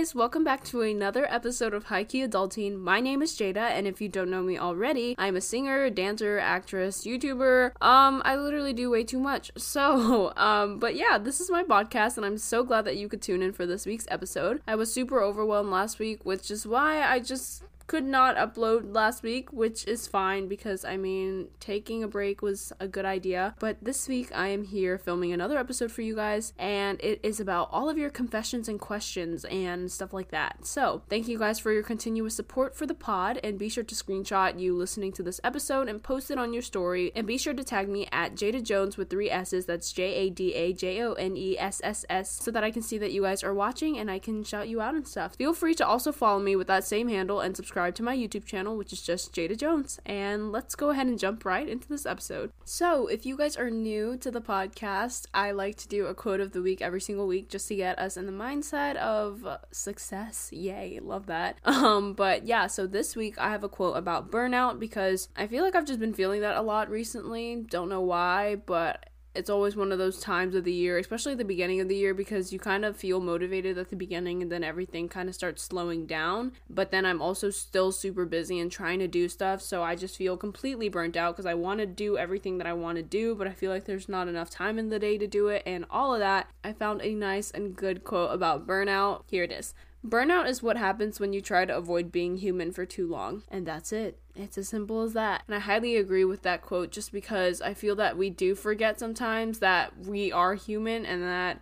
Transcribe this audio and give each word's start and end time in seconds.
guys, 0.00 0.14
welcome 0.14 0.42
back 0.42 0.64
to 0.64 0.80
another 0.80 1.26
episode 1.30 1.74
of 1.74 1.84
Key 1.84 2.26
Adulting. 2.26 2.78
My 2.78 3.00
name 3.00 3.20
is 3.20 3.36
Jada, 3.36 3.68
and 3.68 3.86
if 3.86 4.00
you 4.00 4.08
don't 4.08 4.30
know 4.30 4.42
me 4.42 4.56
already, 4.56 5.14
I'm 5.18 5.36
a 5.36 5.42
singer, 5.42 5.90
dancer, 5.90 6.38
actress, 6.38 7.04
YouTuber. 7.04 7.72
Um, 7.82 8.22
I 8.24 8.34
literally 8.36 8.72
do 8.72 8.88
way 8.88 9.04
too 9.04 9.20
much. 9.20 9.52
So, 9.60 10.32
um, 10.36 10.78
but 10.78 10.96
yeah, 10.96 11.18
this 11.18 11.38
is 11.38 11.50
my 11.50 11.62
podcast, 11.62 12.16
and 12.16 12.24
I'm 12.24 12.38
so 12.38 12.64
glad 12.64 12.86
that 12.86 12.96
you 12.96 13.08
could 13.08 13.20
tune 13.20 13.42
in 13.42 13.52
for 13.52 13.66
this 13.66 13.84
week's 13.84 14.06
episode. 14.08 14.62
I 14.66 14.74
was 14.74 14.90
super 14.90 15.22
overwhelmed 15.22 15.70
last 15.70 15.98
week, 15.98 16.24
which 16.24 16.50
is 16.50 16.66
why 16.66 17.02
I 17.02 17.20
just 17.20 17.62
could 17.90 18.04
not 18.04 18.36
upload 18.36 18.94
last 18.94 19.24
week, 19.24 19.52
which 19.52 19.84
is 19.88 20.06
fine 20.06 20.46
because 20.46 20.84
I 20.84 20.96
mean, 20.96 21.48
taking 21.58 22.04
a 22.04 22.08
break 22.08 22.40
was 22.40 22.72
a 22.78 22.86
good 22.86 23.04
idea. 23.04 23.56
But 23.58 23.78
this 23.82 24.06
week 24.06 24.30
I 24.32 24.46
am 24.46 24.62
here 24.62 24.96
filming 24.96 25.32
another 25.32 25.58
episode 25.58 25.90
for 25.90 26.02
you 26.02 26.14
guys, 26.14 26.52
and 26.56 27.00
it 27.02 27.18
is 27.24 27.40
about 27.40 27.68
all 27.72 27.90
of 27.90 27.98
your 27.98 28.08
confessions 28.08 28.68
and 28.68 28.78
questions 28.78 29.44
and 29.46 29.90
stuff 29.90 30.12
like 30.12 30.30
that. 30.30 30.64
So, 30.66 31.02
thank 31.08 31.26
you 31.26 31.36
guys 31.36 31.58
for 31.58 31.72
your 31.72 31.82
continuous 31.82 32.36
support 32.36 32.76
for 32.76 32.86
the 32.86 32.94
pod, 32.94 33.40
and 33.42 33.58
be 33.58 33.68
sure 33.68 33.82
to 33.82 33.94
screenshot 33.96 34.60
you 34.60 34.76
listening 34.76 35.10
to 35.14 35.24
this 35.24 35.40
episode 35.42 35.88
and 35.88 36.00
post 36.00 36.30
it 36.30 36.38
on 36.38 36.52
your 36.52 36.62
story. 36.62 37.10
And 37.16 37.26
be 37.26 37.38
sure 37.38 37.54
to 37.54 37.64
tag 37.64 37.88
me 37.88 38.06
at 38.12 38.36
Jada 38.36 38.62
Jones 38.62 38.98
with 38.98 39.10
three 39.10 39.32
S's. 39.32 39.66
That's 39.66 39.92
J 39.92 40.14
A 40.14 40.30
D 40.30 40.54
A 40.54 40.72
J 40.72 41.02
O 41.02 41.14
N 41.14 41.36
E 41.36 41.58
S 41.58 41.80
S 41.82 42.04
S, 42.08 42.30
so 42.30 42.52
that 42.52 42.62
I 42.62 42.70
can 42.70 42.82
see 42.82 42.98
that 42.98 43.10
you 43.10 43.22
guys 43.22 43.42
are 43.42 43.52
watching 43.52 43.98
and 43.98 44.08
I 44.08 44.20
can 44.20 44.44
shout 44.44 44.68
you 44.68 44.80
out 44.80 44.94
and 44.94 45.08
stuff. 45.08 45.34
Feel 45.34 45.54
free 45.54 45.74
to 45.74 45.84
also 45.84 46.12
follow 46.12 46.38
me 46.38 46.54
with 46.54 46.68
that 46.68 46.84
same 46.84 47.08
handle 47.08 47.40
and 47.40 47.56
subscribe 47.56 47.79
subscribe 47.80 47.94
to 47.94 48.02
my 48.02 48.14
YouTube 48.14 48.44
channel, 48.44 48.76
which 48.76 48.92
is 48.92 49.00
just 49.00 49.32
Jada 49.34 49.56
Jones. 49.56 50.00
And 50.04 50.52
let's 50.52 50.74
go 50.74 50.90
ahead 50.90 51.06
and 51.06 51.18
jump 51.18 51.46
right 51.46 51.66
into 51.66 51.88
this 51.88 52.04
episode. 52.04 52.52
So, 52.62 53.06
if 53.06 53.24
you 53.24 53.38
guys 53.38 53.56
are 53.56 53.70
new 53.70 54.18
to 54.18 54.30
the 54.30 54.42
podcast, 54.42 55.24
I 55.32 55.52
like 55.52 55.76
to 55.78 55.88
do 55.88 56.04
a 56.04 56.14
quote 56.14 56.40
of 56.40 56.52
the 56.52 56.60
week 56.60 56.82
every 56.82 57.00
single 57.00 57.26
week 57.26 57.48
just 57.48 57.68
to 57.68 57.76
get 57.76 57.98
us 57.98 58.18
in 58.18 58.26
the 58.26 58.32
mindset 58.32 58.96
of 58.96 59.46
success. 59.70 60.50
Yay, 60.52 61.00
love 61.00 61.26
that. 61.26 61.56
Um, 61.80 62.12
but 62.12 62.46
yeah, 62.46 62.66
so 62.66 62.86
this 62.86 63.16
week 63.16 63.38
I 63.38 63.50
have 63.50 63.64
a 63.64 63.68
quote 63.68 63.96
about 63.96 64.30
burnout 64.30 64.78
because 64.78 65.30
I 65.34 65.46
feel 65.46 65.64
like 65.64 65.74
I've 65.74 65.86
just 65.86 65.98
been 65.98 66.12
feeling 66.12 66.42
that 66.42 66.56
a 66.56 66.62
lot 66.62 66.90
recently. 66.90 67.64
Don't 67.70 67.88
know 67.88 68.02
why, 68.02 68.56
but 68.56 69.06
it's 69.34 69.50
always 69.50 69.76
one 69.76 69.92
of 69.92 69.98
those 69.98 70.18
times 70.18 70.54
of 70.54 70.64
the 70.64 70.72
year, 70.72 70.98
especially 70.98 71.34
the 71.34 71.44
beginning 71.44 71.80
of 71.80 71.88
the 71.88 71.96
year, 71.96 72.14
because 72.14 72.52
you 72.52 72.58
kind 72.58 72.84
of 72.84 72.96
feel 72.96 73.20
motivated 73.20 73.78
at 73.78 73.90
the 73.90 73.96
beginning 73.96 74.42
and 74.42 74.50
then 74.50 74.64
everything 74.64 75.08
kind 75.08 75.28
of 75.28 75.34
starts 75.34 75.62
slowing 75.62 76.06
down. 76.06 76.52
But 76.68 76.90
then 76.90 77.06
I'm 77.06 77.22
also 77.22 77.50
still 77.50 77.92
super 77.92 78.24
busy 78.24 78.58
and 78.58 78.70
trying 78.70 78.98
to 78.98 79.08
do 79.08 79.28
stuff, 79.28 79.62
so 79.62 79.82
I 79.82 79.94
just 79.94 80.16
feel 80.16 80.36
completely 80.36 80.88
burnt 80.88 81.16
out 81.16 81.34
because 81.34 81.46
I 81.46 81.54
want 81.54 81.80
to 81.80 81.86
do 81.86 82.18
everything 82.18 82.58
that 82.58 82.66
I 82.66 82.72
want 82.72 82.96
to 82.96 83.02
do, 83.02 83.34
but 83.34 83.46
I 83.46 83.52
feel 83.52 83.70
like 83.70 83.84
there's 83.84 84.08
not 84.08 84.28
enough 84.28 84.50
time 84.50 84.78
in 84.78 84.88
the 84.88 84.98
day 84.98 85.18
to 85.18 85.26
do 85.26 85.48
it, 85.48 85.62
and 85.64 85.84
all 85.90 86.14
of 86.14 86.20
that. 86.20 86.48
I 86.64 86.72
found 86.72 87.00
a 87.02 87.14
nice 87.14 87.50
and 87.50 87.76
good 87.76 88.04
quote 88.04 88.32
about 88.32 88.66
burnout. 88.66 89.22
Here 89.26 89.44
it 89.44 89.52
is. 89.52 89.74
Burnout 90.06 90.48
is 90.48 90.62
what 90.62 90.78
happens 90.78 91.20
when 91.20 91.32
you 91.32 91.42
try 91.42 91.64
to 91.66 91.76
avoid 91.76 92.10
being 92.10 92.38
human 92.38 92.72
for 92.72 92.86
too 92.86 93.06
long. 93.06 93.42
And 93.48 93.66
that's 93.66 93.92
it. 93.92 94.18
It's 94.34 94.56
as 94.56 94.68
simple 94.68 95.02
as 95.02 95.12
that. 95.12 95.42
And 95.46 95.54
I 95.54 95.58
highly 95.58 95.96
agree 95.96 96.24
with 96.24 96.42
that 96.42 96.62
quote 96.62 96.90
just 96.90 97.12
because 97.12 97.60
I 97.60 97.74
feel 97.74 97.94
that 97.96 98.16
we 98.16 98.30
do 98.30 98.54
forget 98.54 98.98
sometimes 98.98 99.58
that 99.58 99.92
we 100.06 100.32
are 100.32 100.54
human 100.54 101.04
and 101.04 101.22
that 101.22 101.60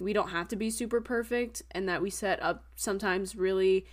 we 0.00 0.12
don't 0.12 0.30
have 0.30 0.48
to 0.48 0.56
be 0.56 0.70
super 0.70 1.00
perfect 1.00 1.62
and 1.70 1.88
that 1.88 2.02
we 2.02 2.10
set 2.10 2.42
up 2.42 2.64
sometimes 2.74 3.36
really 3.36 3.86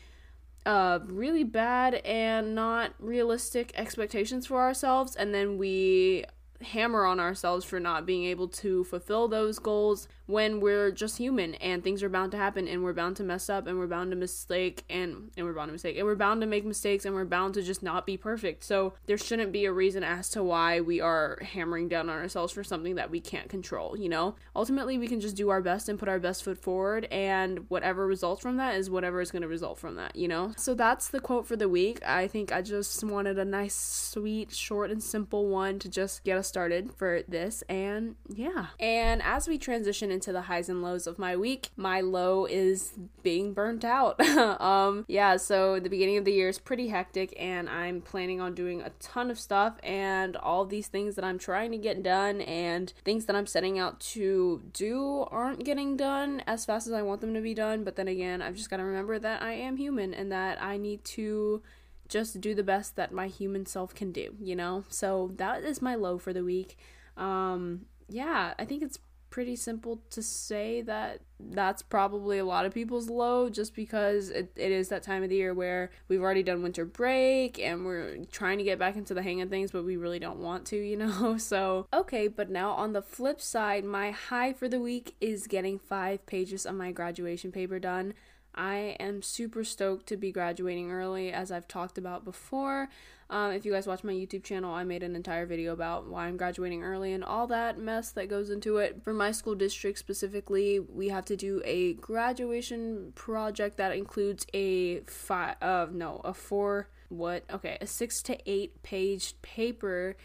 uh 0.66 1.00
really 1.08 1.44
bad 1.44 1.96
and 2.06 2.56
not 2.56 2.92
realistic 3.00 3.72
expectations 3.76 4.48
for 4.48 4.62
ourselves 4.62 5.16
and 5.16 5.34
then 5.34 5.58
we 5.58 6.24
hammer 6.62 7.06
on 7.06 7.20
ourselves 7.20 7.66
for 7.66 7.80
not 7.80 8.06
being 8.06 8.24
able 8.24 8.48
to 8.48 8.84
fulfill 8.86 9.28
those 9.28 9.60
goals 9.60 10.08
when 10.26 10.60
we're 10.60 10.92
just 10.92 11.18
human 11.18 11.56
and 11.56 11.84
things 11.84 12.02
are 12.02 12.10
bound 12.10 12.32
to 12.32 12.38
happen 12.38 12.68
and 12.68 12.84
we're 12.84 12.94
bound 12.94 13.16
to 13.18 13.24
mess 13.24 13.50
up 13.50 13.68
and 13.68 13.78
we're 13.78 13.88
bound 13.88 14.12
to 14.12 14.18
mistake 14.18 14.84
and 14.90 15.32
and 15.36 15.46
we're 15.46 15.54
bound 15.54 15.68
to 15.68 15.74
mistake 15.74 15.98
and 15.98 16.06
we're 16.06 16.16
bound 16.16 16.42
to 16.42 16.48
make 16.48 16.66
mistakes 16.66 17.06
and 17.06 17.14
we're 17.14 17.26
bound 17.26 17.54
to 17.54 17.62
just 17.62 17.84
not 17.84 18.06
be 18.06 18.16
perfect. 18.16 18.64
So 18.64 18.94
there 19.06 19.18
shouldn't 19.18 19.52
be 19.52 19.66
a 19.66 19.74
reason 19.74 20.04
as 20.04 20.30
to 20.30 20.44
why 20.44 20.80
we 20.80 21.02
are 21.02 21.40
hammering 21.42 21.90
down 21.90 22.10
on 22.10 22.18
ourselves 22.18 22.54
for 22.54 22.64
something 22.64 22.96
that 22.96 23.12
we 23.12 23.20
can't 23.20 23.50
control, 23.50 23.98
you 23.98 24.10
know? 24.10 24.36
Ultimately, 24.56 24.98
we 24.98 25.08
can 25.08 25.20
just 25.20 25.36
do 25.36 25.50
our 25.50 25.62
best 25.62 25.90
and 25.90 26.00
put 26.00 26.10
our 26.10 26.20
best 26.20 26.44
foot 26.44 26.58
forward 26.58 27.06
and 27.06 27.70
whatever 27.70 28.08
results 28.08 28.42
from 28.42 28.58
that 28.58 28.76
is 28.76 28.90
whatever 28.90 29.20
is 29.20 29.32
going 29.32 29.42
to 29.42 29.48
result 29.48 29.78
from 29.78 29.96
that, 29.96 30.16
you 30.16 30.28
know? 30.28 30.54
So 30.58 30.74
that's 30.74 31.10
the 31.10 31.20
quote 31.20 31.46
for 31.46 31.56
the 31.56 31.70
week. 31.70 32.00
I 32.06 32.28
think 32.28 32.52
I 32.52 32.62
just 32.62 33.04
wanted 33.04 33.38
a 33.38 33.46
nice 33.46 33.76
sweet 33.76 34.54
short 34.54 34.92
and 34.92 35.04
simple 35.04 35.48
one 35.48 35.80
to 35.80 35.90
just 35.90 36.24
get 36.24 36.38
us 36.38 36.48
started 36.48 36.94
for 36.94 37.24
this 37.28 37.64
and 37.64 38.16
yeah. 38.30 38.68
And 38.80 39.22
as 39.22 39.48
we 39.48 39.58
transition 39.58 40.12
into 40.14 40.32
the 40.32 40.44
highs 40.44 40.70
and 40.70 40.82
lows 40.82 41.08
of 41.08 41.20
my 41.20 41.36
week. 41.36 41.70
My 41.76 42.00
low 42.00 42.46
is 42.46 42.94
being 43.22 43.54
burnt 43.54 43.84
out. 43.84 44.20
um, 44.62 45.06
yeah, 45.08 45.38
so 45.38 45.80
the 45.80 45.90
beginning 45.90 46.18
of 46.18 46.26
the 46.26 46.32
year 46.32 46.48
is 46.48 46.60
pretty 46.60 46.88
hectic, 46.88 47.34
and 47.38 47.68
I'm 47.68 48.02
planning 48.02 48.40
on 48.40 48.56
doing 48.56 48.82
a 48.82 48.92
ton 49.02 49.30
of 49.30 49.40
stuff, 49.40 49.78
and 49.84 50.38
all 50.38 50.66
these 50.66 50.88
things 50.88 51.16
that 51.16 51.26
I'm 51.26 51.40
trying 51.40 51.72
to 51.72 51.78
get 51.78 52.04
done 52.04 52.42
and 52.42 52.94
things 53.04 53.26
that 53.26 53.36
I'm 53.36 53.48
setting 53.48 53.80
out 53.80 54.00
to 54.00 54.62
do 54.72 55.26
aren't 55.32 55.66
getting 55.66 55.98
done 55.98 56.42
as 56.48 56.64
fast 56.66 56.88
as 56.88 56.94
I 56.94 57.02
want 57.02 57.22
them 57.22 57.34
to 57.34 57.42
be 57.42 57.54
done. 57.54 57.84
But 57.84 57.96
then 57.96 58.08
again, 58.08 58.42
I've 58.42 58.56
just 58.56 58.70
got 58.70 58.78
to 58.78 58.84
remember 58.84 59.20
that 59.20 59.42
I 59.42 59.54
am 59.54 59.78
human 59.78 60.14
and 60.14 60.32
that 60.32 60.62
I 60.62 60.78
need 60.78 61.04
to 61.06 61.62
just 62.08 62.40
do 62.42 62.54
the 62.54 62.64
best 62.64 62.96
that 62.96 63.12
my 63.12 63.28
human 63.28 63.66
self 63.66 63.96
can 63.96 64.12
do, 64.12 64.36
you 64.40 64.56
know? 64.56 64.84
So 64.90 65.32
that 65.38 65.64
is 65.64 65.82
my 65.82 65.96
low 65.96 66.18
for 66.18 66.32
the 66.32 66.44
week. 66.44 66.78
Um, 67.18 67.86
yeah, 68.08 68.54
I 68.60 68.66
think 68.66 68.84
it's 68.84 69.00
pretty 69.34 69.56
simple 69.56 70.00
to 70.12 70.22
say 70.22 70.80
that 70.84 71.20
that's 71.40 71.82
probably 71.82 72.38
a 72.38 72.46
lot 72.46 72.68
of 72.68 72.72
people's 72.72 73.10
low 73.10 73.50
just 73.50 73.76
because 73.76 74.30
it, 74.30 74.52
it 74.56 74.72
is 74.72 74.90
that 74.90 75.02
time 75.02 75.24
of 75.24 75.30
the 75.30 75.36
year 75.36 75.56
where 75.56 75.90
we've 76.08 76.22
already 76.22 76.44
done 76.44 76.62
winter 76.62 76.86
break 76.86 77.58
and 77.58 77.84
we're 77.84 78.18
trying 78.32 78.60
to 78.60 78.64
get 78.64 78.78
back 78.78 78.96
into 78.96 79.16
the 79.16 79.24
hang 79.24 79.42
of 79.42 79.50
things 79.50 79.72
but 79.72 79.84
we 79.84 79.98
really 79.98 80.20
don't 80.20 80.38
want 80.38 80.68
to 80.68 80.78
you 80.78 80.96
know? 80.96 81.36
So 81.40 81.88
okay 81.92 82.28
but 82.28 82.52
now 82.52 82.74
on 82.74 82.94
the 82.94 83.02
flip 83.02 83.42
side 83.42 83.84
my 83.84 84.12
high 84.12 84.54
for 84.54 84.70
the 84.70 84.80
week 84.80 85.16
is 85.20 85.48
getting 85.48 85.80
five 85.80 86.24
pages 86.28 86.68
of 86.68 86.76
my 86.76 86.92
graduation 86.92 87.52
paper 87.52 87.80
done 87.80 88.14
I 88.56 88.96
am 89.00 89.22
super 89.22 89.64
stoked 89.64 90.08
to 90.08 90.18
be 90.18 90.32
graduating 90.32 90.92
early, 90.92 91.32
as 91.32 91.52
I've 91.52 91.68
talked 91.68 91.98
about 91.98 92.24
before. 92.24 92.90
Um, 93.30 93.52
if 93.52 93.66
you 93.66 93.72
guys 93.72 93.88
watch 93.88 94.04
my 94.04 94.14
YouTube 94.14 94.44
channel, 94.44 94.74
I 94.74 94.84
made 94.84 95.02
an 95.02 95.16
entire 95.16 95.46
video 95.46 95.74
about 95.74 96.08
why 96.08 96.28
I'm 96.28 96.38
graduating 96.38 96.84
early 96.84 97.14
and 97.14 97.24
all 97.24 97.48
that 97.48 97.80
mess 97.80 98.12
that 98.12 98.30
goes 98.30 98.50
into 98.50 98.78
it. 98.78 99.02
For 99.04 99.14
my 99.14 99.32
school 99.32 99.56
district 99.56 99.98
specifically, 99.98 100.80
we 100.80 101.10
have 101.10 101.26
to 101.26 101.36
do 101.36 101.62
a 101.66 101.94
graduation 101.94 103.12
project 103.16 103.78
that 103.78 103.96
includes 103.96 104.46
a 104.54 105.00
five, 105.02 105.56
uh, 105.62 105.88
no, 105.92 106.22
a 106.24 106.34
four, 106.34 106.90
what? 107.10 107.44
Okay, 107.52 107.78
a 107.82 107.88
six 107.88 108.22
to 108.24 108.38
eight 108.46 108.84
page 108.84 109.34
paper 109.42 110.16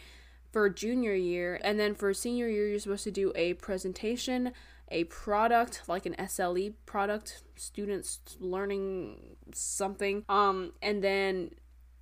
for 0.53 0.69
junior 0.69 1.15
year, 1.15 1.61
and 1.63 1.79
then 1.79 1.95
for 1.95 2.13
senior 2.13 2.49
year, 2.49 2.69
you're 2.69 2.79
supposed 2.79 3.05
to 3.05 3.11
do 3.11 3.33
a 3.35 3.55
presentation 3.55 4.53
a 4.91 5.05
product 5.05 5.83
like 5.89 6.07
an 6.07 6.15
SLE 6.15 6.75
product, 6.87 7.43
students 7.57 8.21
learning 8.41 9.37
something. 9.53 10.25
Um, 10.29 10.73
and 10.83 11.03
then 11.03 11.51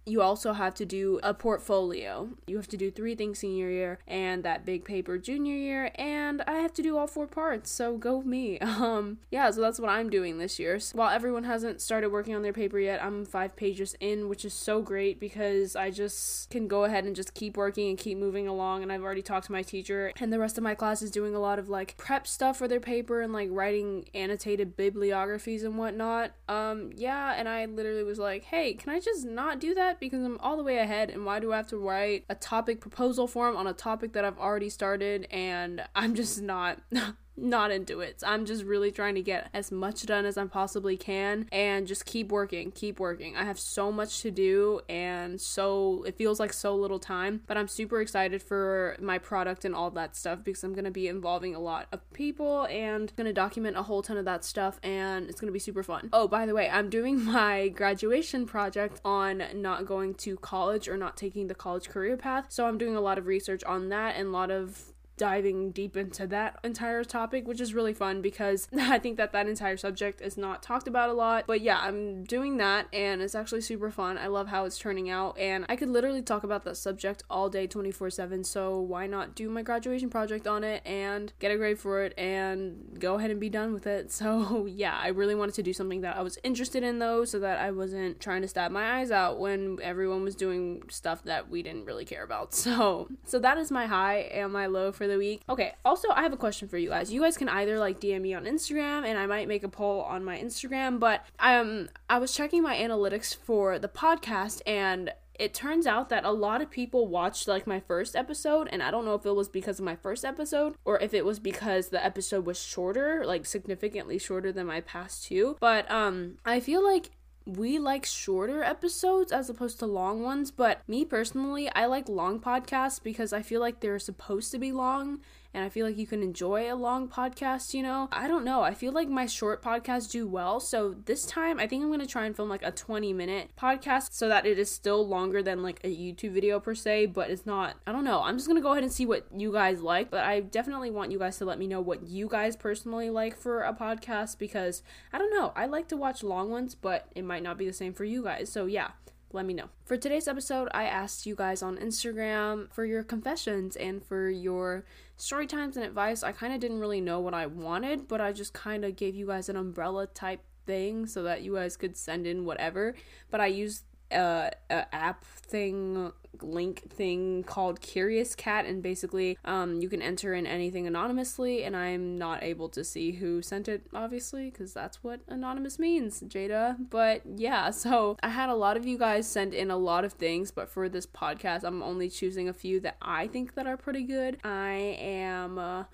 you 0.06 0.22
also 0.22 0.53
have 0.53 0.72
to 0.77 0.87
do 0.87 1.19
a 1.25 1.34
portfolio. 1.34 2.28
You 2.47 2.56
have 2.56 2.69
to 2.69 2.77
do 2.77 2.93
three 2.93 3.17
things 3.17 3.41
senior 3.41 3.69
year 3.69 3.99
and 4.06 4.44
that 4.44 4.65
big 4.65 4.84
paper 4.84 5.19
junior 5.19 5.56
year, 5.56 5.91
and 5.97 6.43
I 6.47 6.55
have 6.59 6.72
to 6.75 6.83
do 6.83 6.97
all 6.97 7.09
four 7.09 7.27
parts. 7.27 7.71
So 7.71 7.97
go 7.97 8.22
me. 8.22 8.59
Um, 8.77 9.19
yeah, 9.31 9.50
so 9.50 9.62
that's 9.62 9.81
what 9.81 9.89
I'm 9.89 10.11
doing 10.11 10.37
this 10.37 10.59
year. 10.59 10.78
So 10.78 10.99
while 10.99 11.09
everyone 11.09 11.45
hasn't 11.45 11.81
started 11.81 12.11
working 12.11 12.34
on 12.34 12.43
their 12.43 12.53
paper 12.53 12.78
yet, 12.78 13.03
I'm 13.03 13.25
five 13.25 13.56
pages 13.56 13.97
in, 14.00 14.28
which 14.28 14.45
is 14.45 14.53
so 14.53 14.83
great 14.83 15.19
because 15.19 15.75
I 15.75 15.91
just 15.91 16.51
can 16.51 16.69
go 16.69 16.84
ahead 16.84 17.04
and 17.04 17.16
just 17.16 17.33
keep 17.33 17.57
working 17.57 17.89
and 17.89 17.97
keep 17.97 18.19
moving 18.19 18.47
along. 18.47 18.83
And 18.83 18.92
I've 18.92 19.03
already 19.03 19.22
talked 19.22 19.47
to 19.47 19.53
my 19.53 19.63
teacher, 19.63 20.13
and 20.21 20.31
the 20.31 20.39
rest 20.39 20.59
of 20.59 20.63
my 20.65 20.75
class 20.75 21.01
is 21.01 21.10
doing 21.10 21.34
a 21.34 21.41
lot 21.41 21.59
of 21.59 21.71
like 21.71 21.97
prep 21.97 22.27
stuff 22.27 22.59
for 22.59 22.69
their 22.69 22.81
paper 22.81 23.22
and 23.22 23.33
like 23.33 23.48
writing 23.51 24.04
annotated 24.15 24.77
bibliographies 24.77 25.65
and 25.65 25.78
whatnot. 25.78 26.33
Um, 26.48 26.91
yeah, 26.95 27.34
and 27.36 27.48
I 27.48 27.65
literally 27.65 28.04
was 28.04 28.19
like, 28.19 28.45
hey, 28.45 28.75
can 28.75 28.92
I 28.92 29.01
just 29.01 29.25
not 29.25 29.59
do 29.59 29.75
that? 29.75 29.96
Because 30.01 30.25
I'm 30.25 30.39
all 30.39 30.57
the 30.57 30.63
way 30.63 30.78
ahead 30.78 31.10
and 31.10 31.25
why 31.25 31.41
do 31.41 31.53
I 31.53 31.57
have 31.57 31.69
to 31.69 31.78
write 31.78 32.25
a 32.28 32.34
topic 32.34 32.81
proposal 32.81 33.27
form 33.27 33.57
on 33.57 33.66
a 33.66 33.72
topic 33.72 34.13
that 34.15 34.25
I've 34.25 34.39
already 34.39 34.71
started? 34.71 35.27
And 35.31 35.84
I'm 35.95 36.15
just 36.15 36.41
not 36.41 36.78
not 37.36 37.71
into 37.71 38.00
it. 38.00 38.22
I'm 38.27 38.47
just 38.47 38.65
really 38.65 38.91
trying 38.91 39.15
to 39.16 39.22
get 39.22 39.48
as 39.53 39.71
much 39.71 40.04
done 40.06 40.24
as 40.24 40.38
I 40.38 40.44
possibly 40.47 40.97
can 40.97 41.48
and 41.53 41.86
just 41.86 42.06
keep 42.06 42.30
working, 42.30 42.71
keep 42.71 42.98
working. 42.98 43.36
I 43.36 43.44
have 43.44 43.59
so 43.59 43.92
much 43.92 44.22
to 44.22 44.30
do 44.30 44.80
and 44.88 45.41
so 45.41 46.04
it 46.06 46.16
feels 46.16 46.41
like 46.41 46.53
so 46.53 46.74
little 46.74 46.98
time, 46.98 47.42
but 47.47 47.56
I'm 47.56 47.68
super 47.68 48.00
excited 48.00 48.42
for 48.42 48.97
my 49.00 49.18
product 49.18 49.65
and 49.65 49.74
all 49.74 49.91
that 49.91 50.16
stuff 50.16 50.42
because 50.44 50.65
I'm 50.65 50.72
going 50.72 50.84
to 50.84 50.91
be 50.91 51.09
involving 51.09 51.54
a 51.54 51.60
lot 51.60 51.86
of 51.92 52.10
people 52.12 52.66
and 52.66 53.15
going 53.16 53.27
to 53.27 53.33
document 53.33 53.77
a 53.77 53.83
whole 53.83 54.03
ton 54.03 54.16
of 54.16 54.24
that 54.24 54.44
stuff 54.44 54.80
and 54.83 55.28
it's 55.28 55.41
going 55.41 55.48
to 55.48 55.53
be 55.53 55.59
super 55.59 55.83
fun. 55.83 56.09
Oh, 56.12 56.28
by 56.28 56.47
the 56.47 56.54
way, 56.54 56.68
I'm 56.68 56.91
doing 56.91 57.22
my 57.24 57.68
graduation 57.68 58.47
project 58.47 59.00
on 59.04 59.42
not 59.54 59.86
going 59.86 60.15
to 60.15 60.36
college 60.36 60.88
or 60.88 60.97
not 60.97 61.16
taking 61.16 61.48
the 61.48 61.54
college 61.54 61.88
career 61.88 62.16
path. 62.16 62.47
So 62.48 62.66
I'm 62.66 62.78
doing 62.78 62.97
a 62.97 63.00
lot 63.00 63.18
of 63.18 63.27
research 63.27 63.65
on 63.65 63.88
that 63.91 64.16
and 64.16 64.28
a 64.28 64.30
lot 64.30 64.50
of 64.50 64.92
diving 65.16 65.71
deep 65.71 65.97
into 65.97 66.27
that 66.28 66.59
entire 66.63 67.04
topic, 67.04 67.47
which 67.47 67.60
is 67.60 67.74
really 67.74 67.95
fun 67.95 68.21
because 68.22 68.68
I 68.78 68.98
think 68.98 69.16
that 69.16 69.33
that 69.33 69.48
entire 69.48 69.77
subject 69.77 70.21
is 70.21 70.36
not 70.36 70.63
talked 70.63 70.89
about 70.89 71.09
a 71.09 71.13
lot. 71.13 71.45
But 71.47 71.60
yeah, 71.60 71.78
I'm 71.78 72.24
doing 72.24 72.59
that 72.59 72.86
and 72.92 73.22
it's 73.22 73.34
actually 73.34 73.63
super 73.63 73.91
fun. 73.91 74.18
I 74.18 74.27
love 74.27 74.48
how 74.48 74.65
it's 74.65 74.78
turning 74.78 75.10
out 75.10 75.39
and 75.39 75.65
I 75.68 75.77
could 75.77 75.89
literally 75.89 76.22
talk 76.22 76.45
about 76.45 76.65
that 76.65 76.77
subject 76.77 77.22
all 77.30 77.48
day 77.48 77.66
24/7. 77.66 78.45
So 78.45 78.80
why 78.80 79.07
not 79.07 79.34
do 79.34 79.48
my 79.48 79.63
graduation 79.63 80.10
project 80.10 80.47
on 80.47 80.65
it 80.65 80.83
and 80.86 81.33
get 81.39 81.51
a 81.51 81.57
grade 81.57 81.78
for 81.78 82.03
it 82.03 82.15
and 82.19 82.98
go 82.98 83.15
ahead 83.15 83.30
and 83.30 83.41
be 83.41 83.51
done 83.51 83.72
with 83.72 83.86
it. 83.86 84.12
So 84.27 84.66
yeah, 84.66 84.98
I 85.01 85.09
really 85.09 85.34
wanted 85.34 85.54
to 85.57 85.62
do 85.62 85.72
something 85.72 86.01
that 86.01 86.16
I 86.16 86.22
was 86.22 86.39
interested 86.42 86.83
in 86.83 86.98
though 86.98 87.24
so 87.24 87.39
that 87.41 87.59
I 87.59 87.71
wasn't 87.71 88.19
trying 88.19 88.42
to 88.42 88.48
stab 88.48 88.72
my 88.72 88.98
eyes 88.98 89.10
out 89.10 89.39
when 89.39 89.78
everyone 89.83 90.24
was 90.24 90.34
doing 90.34 90.83
stuff 90.91 91.22
that 91.24 91.51
we 91.51 91.62
didn't 91.62 91.84
really 91.84 92.04
care 92.04 92.24
about. 92.24 92.54
So 92.66 93.09
so 93.24 93.39
that 93.39 93.59
is 93.59 93.71
my 93.71 93.86
high 93.86 94.19
and 94.33 94.53
my 94.53 94.66
low 94.66 94.91
for 94.91 95.06
the 95.07 95.19
week. 95.19 95.43
Okay, 95.49 95.75
also 95.85 96.09
I 96.11 96.23
have 96.23 96.33
a 96.33 96.37
question 96.37 96.69
for 96.69 96.79
you 96.79 96.91
guys. 96.91 97.13
You 97.13 97.21
guys 97.21 97.37
can 97.37 97.49
either 97.49 97.79
like 97.79 98.01
DM 98.01 98.23
me 98.23 98.35
on 98.35 98.45
Instagram 98.45 99.07
and 99.07 99.19
I 99.19 99.27
might 99.27 99.49
make 99.49 99.65
a 99.65 99.69
poll 99.69 100.03
on 100.03 100.25
my 100.25 100.39
Instagram, 100.39 100.99
but 100.99 101.25
um 101.39 101.89
I 102.09 102.19
was 102.19 102.33
checking 102.33 102.63
my 102.63 102.77
analytics 102.77 103.37
for 103.37 103.79
the 103.79 103.89
podcast 103.89 104.63
and 104.67 105.13
it 105.39 105.53
turns 105.53 105.87
out 105.87 106.09
that 106.09 106.25
a 106.25 106.31
lot 106.31 106.63
of 106.63 106.71
people 106.71 107.09
watched 107.09 107.47
like 107.47 107.67
my 107.67 107.81
first 107.81 108.17
episode 108.17 108.69
and 108.73 108.83
i 108.83 108.91
don't 108.91 109.05
know 109.05 109.15
if 109.15 109.27
it 109.27 109.35
was 109.35 109.49
because 109.49 109.79
of 109.79 109.85
my 109.85 109.97
first 109.97 110.25
episode 110.25 110.75
or 110.85 110.99
if 111.01 111.13
it 111.13 111.25
was 111.25 111.39
because 111.39 111.89
the 111.89 112.05
episode 112.05 112.47
was 112.47 112.59
shorter 112.59 113.23
like 113.25 113.45
significantly 113.45 114.19
shorter 114.19 114.51
than 114.51 114.67
my 114.67 114.81
past 114.81 115.25
two 115.25 115.57
but 115.61 115.91
um 115.91 116.37
i 116.45 116.59
feel 116.61 116.83
like 116.83 117.11
we 117.47 117.78
like 117.78 118.04
shorter 118.04 118.63
episodes 118.63 119.31
as 119.31 119.48
opposed 119.48 119.78
to 119.78 119.87
long 119.87 120.22
ones, 120.22 120.51
but 120.51 120.81
me 120.89 121.04
personally, 121.04 121.71
I 121.75 121.87
like 121.87 122.09
long 122.09 122.41
podcasts 122.41 123.01
because 123.03 123.33
I 123.33 123.43
feel 123.43 123.60
like 123.60 123.81
they're 123.81 124.01
supposed 124.01 124.51
to 124.51 124.59
be 124.59 124.72
long 124.72 125.21
and 125.57 125.65
I 125.65 125.71
feel 125.71 125.87
like 125.87 125.97
you 125.97 126.07
can 126.07 126.23
enjoy 126.23 126.71
a 126.71 126.77
long 126.77 127.09
podcast, 127.09 127.73
you 127.73 127.83
know? 127.83 128.11
I 128.13 128.29
don't 128.29 128.45
know. 128.45 128.61
I 128.61 128.75
feel 128.75 128.93
like 128.93 129.09
my 129.09 129.25
short 129.25 129.63
podcasts 129.63 130.11
do 130.11 130.29
well. 130.29 130.61
So 130.61 130.95
this 131.07 131.25
time, 131.25 131.59
I 131.59 131.67
think 131.67 131.83
I'm 131.83 131.89
going 131.89 132.01
to 132.01 132.07
try 132.07 132.27
and 132.27 132.37
film 132.37 132.51
like 132.51 132.63
a 132.63 132.71
20 132.71 133.15
minute 133.15 133.53
podcast 133.59 134.13
so 134.13 134.29
that 134.29 134.45
it 134.45 134.59
is 134.59 134.71
still 134.71 135.09
longer 135.09 135.43
than 135.43 135.63
like 135.63 135.81
a 135.83 135.89
YouTube 135.89 136.33
video 136.33 136.61
per 136.61 136.75
se, 136.75 137.07
but 137.07 137.31
it's 137.31 137.47
not, 137.47 137.77
I 137.87 137.93
don't 137.93 138.05
know. 138.05 138.23
I'm 138.23 138.37
just 138.37 138.47
going 138.47 138.59
to 138.59 138.63
go 138.63 138.73
ahead 138.73 138.83
and 138.83 138.93
see 138.93 139.07
what 139.07 139.25
you 139.35 139.51
guys 139.51 139.81
like, 139.81 140.11
but 140.11 140.25
I 140.25 140.41
definitely 140.41 140.91
want 140.91 141.11
you 141.11 141.19
guys 141.19 141.39
to 141.39 141.47
let 141.47 141.59
me 141.59 141.67
know 141.67 141.81
what 141.81 142.07
you 142.07 142.29
guys 142.29 142.55
personally 142.55 143.09
like 143.09 143.35
for 143.35 143.63
a 143.63 143.73
podcast 143.73 144.39
because 144.39 144.83
I 145.11 145.17
don't 145.17 145.35
know. 145.35 145.55
I 145.57 145.65
like 145.65 145.89
to 145.89 145.97
watch 145.97 146.23
long 146.23 146.51
ones, 146.51 146.75
but 146.75 147.09
it 147.15 147.25
might 147.25 147.43
not 147.43 147.57
be 147.57 147.65
the 147.65 147.73
same 147.73 147.95
for 147.95 148.05
you 148.05 148.23
guys. 148.23 148.53
So 148.53 148.67
yeah 148.67 148.91
let 149.33 149.47
me 149.47 149.55
know. 149.55 149.69
For 149.85 149.97
today's 149.97 150.29
episode, 150.29 150.69
I 150.73 150.85
asked 150.85 151.27
you 151.27 151.35
guys 151.35 151.63
on 151.63 151.77
Instagram 151.77 152.73
for 152.73 152.85
your 152.85 153.03
confessions 153.03 153.77
and 153.77 154.05
for 154.05 154.29
your 154.29 154.85
story 155.16 155.47
times 155.47 155.77
and 155.77 155.84
advice. 155.84 156.22
I 156.22 156.33
kind 156.33 156.53
of 156.53 156.60
didn't 156.60 156.80
really 156.80 157.01
know 157.01 157.21
what 157.21 157.34
I 157.34 157.47
wanted, 157.47 158.09
but 158.09 158.21
I 158.21 158.33
just 158.33 158.53
kind 158.53 158.84
of 158.84 158.97
gave 158.97 159.15
you 159.15 159.27
guys 159.27 159.48
an 159.48 159.57
umbrella 159.57 160.07
type 160.07 160.41
thing 160.66 161.07
so 161.07 161.22
that 161.22 161.42
you 161.42 161.54
guys 161.54 161.77
could 161.77 161.97
send 161.97 162.27
in 162.27 162.45
whatever. 162.45 162.95
But 163.30 163.41
I 163.41 163.47
used 163.47 163.84
uh, 164.13 164.51
a 164.71 164.95
app 164.95 165.24
thing 165.24 166.13
link 166.42 166.91
thing 166.91 167.44
called 167.44 167.80
Curious 167.80 168.34
Cat, 168.34 168.66
and 168.66 168.83
basically, 168.83 169.38
um, 169.44 169.80
you 169.80 169.88
can 169.88 170.03
enter 170.03 170.34
in 170.34 170.47
anything 170.47 170.86
anonymously, 170.86 171.65
and 171.65 171.77
I'm 171.77 172.16
not 172.18 172.42
able 172.42 172.68
to 172.71 172.84
see 172.84 173.12
who 173.12 173.42
sent 173.42 173.68
it, 173.68 173.86
obviously, 173.94 174.50
because 174.50 174.72
that's 174.72 175.03
what 175.03 175.21
anonymous 175.28 175.78
means, 175.78 176.21
Jada. 176.22 176.77
But 176.91 177.22
yeah, 177.36 177.71
so 177.83 178.16
I 178.22 178.28
had 178.28 178.48
a 178.48 178.54
lot 178.54 178.77
of 178.77 178.86
you 178.86 178.98
guys 178.98 179.27
send 179.27 179.54
in 179.54 179.71
a 179.71 179.77
lot 179.77 180.04
of 180.04 180.15
things, 180.15 180.50
but 180.50 180.68
for 180.68 180.88
this 180.88 181.06
podcast, 181.06 181.65
I'm 181.65 181.83
only 181.83 182.09
choosing 182.09 182.48
a 182.48 182.54
few 182.54 182.80
that 182.80 182.97
I 183.00 183.27
think 183.27 183.54
that 183.54 183.66
are 183.66 183.77
pretty 183.77 184.03
good. 184.04 184.38
I 184.44 184.97
am. 185.00 185.59
Uh, 185.59 185.84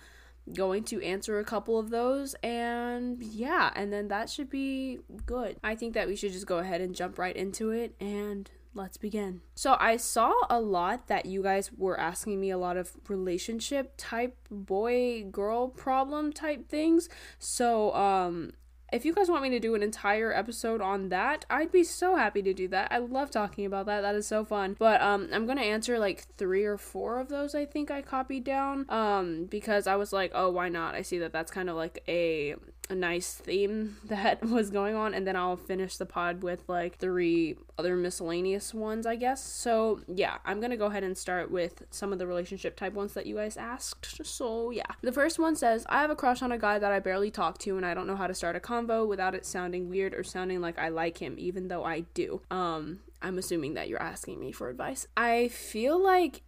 going 0.53 0.83
to 0.83 1.01
answer 1.03 1.39
a 1.39 1.45
couple 1.45 1.79
of 1.79 1.91
those 1.91 2.35
and 2.43 3.23
yeah 3.23 3.71
and 3.77 3.93
then 3.93 4.09
that 4.09 4.29
should 4.29 4.51
be 4.51 4.99
good 5.25 5.57
i 5.63 5.75
think 5.75 5.95
that 5.95 6.09
we 6.09 6.17
should 6.17 6.33
just 6.33 6.47
go 6.47 6.59
ahead 6.59 6.81
and 6.81 6.97
jump 6.97 7.17
right 7.17 7.37
into 7.37 7.71
it 7.71 7.95
and 8.01 8.51
let's 8.75 8.97
begin. 8.97 9.41
So, 9.55 9.77
I 9.79 9.97
saw 9.97 10.33
a 10.49 10.61
lot 10.61 11.09
that 11.09 11.27
you 11.27 11.43
guys 11.43 11.71
were 11.77 11.99
asking 11.99 12.41
me 12.41 12.51
a 12.51 12.59
lot 12.59 12.77
of 12.77 12.93
relationship 13.09 13.95
type 13.97 14.37
boy 14.51 15.25
girl 15.31 15.69
problem 15.69 16.33
type 16.33 16.69
things. 16.69 17.09
So, 17.39 17.95
um, 17.95 18.53
if 18.93 19.07
you 19.07 19.15
guys 19.15 19.31
want 19.31 19.43
me 19.43 19.49
to 19.51 19.59
do 19.59 19.75
an 19.75 19.83
entire 19.83 20.33
episode 20.33 20.83
on 20.83 21.09
that, 21.09 21.47
I'd 21.49 21.73
be 21.73 21.83
so 21.83 22.17
happy 22.17 22.43
to 22.43 22.53
do 22.53 22.69
that. 22.69 22.93
I 22.93 22.99
love 22.99 23.31
talking 23.31 23.65
about 23.65 23.87
that. 23.87 24.03
That 24.03 24.15
is 24.15 24.27
so 24.27 24.45
fun. 24.45 24.77
But 24.79 25.01
um 25.01 25.29
I'm 25.33 25.47
going 25.47 25.59
to 25.59 25.65
answer 25.65 25.99
like 25.99 26.27
3 26.37 26.65
or 26.65 26.77
4 26.77 27.19
of 27.19 27.29
those 27.29 27.55
I 27.55 27.65
think 27.65 27.91
I 27.91 28.03
copied 28.03 28.45
down 28.45 28.85
um 28.91 29.47
because 29.47 29.87
I 29.87 29.97
was 29.97 30.13
like, 30.13 30.31
"Oh, 30.35 30.51
why 30.51 30.69
not?" 30.69 30.95
I 30.95 31.03
see 31.03 31.19
that 31.19 31.33
that's 31.33 31.51
kind 31.51 31.71
of 31.71 31.77
like 31.77 32.05
a 32.07 32.57
a 32.93 32.95
nice 32.95 33.35
theme 33.35 33.97
that 34.05 34.45
was 34.45 34.71
going 34.71 34.95
on 34.95 35.15
and 35.15 35.27
then 35.27 35.35
I'll 35.35 35.57
finish 35.57 35.97
the 35.97 36.07
pod 36.07 36.43
with 36.43 36.63
like 36.69 36.99
three 36.99 37.57
other 37.79 37.97
miscellaneous 37.97 38.73
ones, 38.73 39.07
I 39.07 39.17
guess. 39.17 39.43
So, 39.43 40.01
yeah, 40.07 40.39
I'm 40.45 40.61
to 40.61 40.77
go 40.77 40.87
ahead 40.87 41.03
and 41.03 41.19
start 41.19 41.51
with 41.51 41.83
some 41.91 42.13
of 42.13 42.21
the 42.21 42.27
relationship 42.27 42.77
type 42.77 42.93
ones 42.93 43.15
that 43.15 43.27
you 43.27 43.37
guys 43.37 43.57
asked. 43.57 44.25
So, 44.25 44.71
yeah. 44.71 44.83
The 45.01 45.11
first 45.11 45.39
one 45.39 45.57
says, 45.57 45.85
"I 45.89 46.01
have 46.03 46.11
a 46.11 46.17
crush 46.17 46.43
on 46.43 46.53
a 46.53 46.59
guy 46.59 46.79
that 46.79 46.93
I 46.93 47.01
barely 47.01 47.31
talk 47.31 47.59
to 47.59 47.77
and 47.77 47.85
I 47.85 47.95
don't 47.95 48.07
know 48.07 48.17
how 48.17 48.29
to 48.29 48.35
start 48.35 48.55
a 48.55 48.61
convo 48.61 49.07
without 49.07 49.35
it 49.35 49.45
sounding 49.45 49.89
weird 49.89 50.15
or 50.15 50.23
sounding 50.23 50.61
like 50.61 50.79
I 50.79 50.89
like 50.89 51.19
him 51.19 51.35
even 51.39 51.69
though 51.69 51.85
I 51.85 52.01
do." 52.15 52.43
Um, 52.51 53.01
I'm 53.21 53.39
assuming 53.39 53.75
that 53.75 53.89
you're 53.89 54.03
asking 54.03 54.39
me 54.39 54.53
for 54.53 54.69
advice. 54.69 55.07
I 55.17 55.49
feel 55.49 56.03
like 56.03 56.43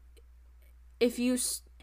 if 1.00 1.18
you 1.18 1.36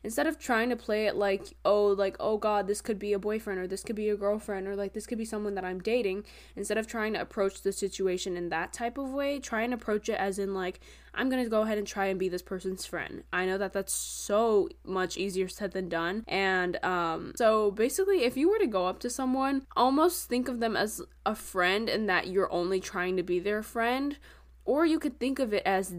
instead 0.04 0.28
of 0.28 0.40
trying 0.40 0.70
to 0.70 0.76
play 0.76 1.06
it 1.06 1.16
like 1.16 1.46
oh 1.66 1.88
like 1.88 2.16
oh 2.20 2.38
god 2.38 2.68
this 2.68 2.82
could 2.82 3.00
be 3.00 3.14
a 3.14 3.20
boyfriend 3.20 3.60
or 3.60 3.68
this 3.68 3.84
could 3.84 3.96
be 3.96 4.10
a 4.10 4.16
girlfriend 4.16 4.68
or 4.68 4.76
like 4.76 4.94
this 4.94 5.06
could 5.06 5.18
be 5.18 5.26
someone 5.26 5.56
that 5.56 5.66
i'm 5.66 5.80
dating 5.80 6.24
instead 6.56 6.78
of 6.78 6.88
trying 6.88 7.14
to 7.14 7.22
approach 7.22 7.62
the 7.62 7.72
situation 7.72 8.38
in 8.38 8.50
that 8.50 8.74
type 8.74 8.98
of 8.98 9.10
way 9.10 9.40
try 9.40 9.62
and 9.62 9.74
approach 9.74 10.10
it 10.10 10.14
as 10.14 10.40
in 10.40 10.54
like 10.54 10.80
i'm 11.14 11.30
gonna 11.30 11.48
go 11.48 11.62
ahead 11.62 11.78
and 11.78 11.88
try 11.88 12.06
and 12.06 12.20
be 12.20 12.30
this 12.30 12.42
person's 12.42 12.86
friend. 12.86 13.24
I 13.34 13.46
know 13.46 13.58
that 13.58 13.74
that's 13.74 13.94
so 13.94 14.70
much 14.86 15.18
easier 15.18 15.48
said 15.48 15.72
than 15.72 15.90
done. 15.90 16.24
And 16.28 16.84
um 16.84 17.34
so 17.36 17.72
basically 17.72 18.24
if 18.24 18.38
you 18.38 18.50
were 18.50 18.60
to 18.60 18.68
go 18.68 18.88
up 18.88 19.00
to 19.00 19.10
someone 19.10 19.66
almost 19.76 20.30
think 20.30 20.48
of 20.48 20.60
them 20.60 20.76
as 20.76 21.02
a 21.26 21.36
friend 21.36 21.90
and 21.90 22.08
that 22.10 22.28
you're 22.28 22.52
only 22.52 22.80
trying 22.80 23.18
to 23.18 23.24
be 23.24 23.40
their 23.40 23.62
friend 23.62 24.18
or 24.66 24.86
you 24.86 25.00
could 25.00 25.20
think 25.20 25.40
of 25.40 25.54
it 25.54 25.64
as 25.66 25.94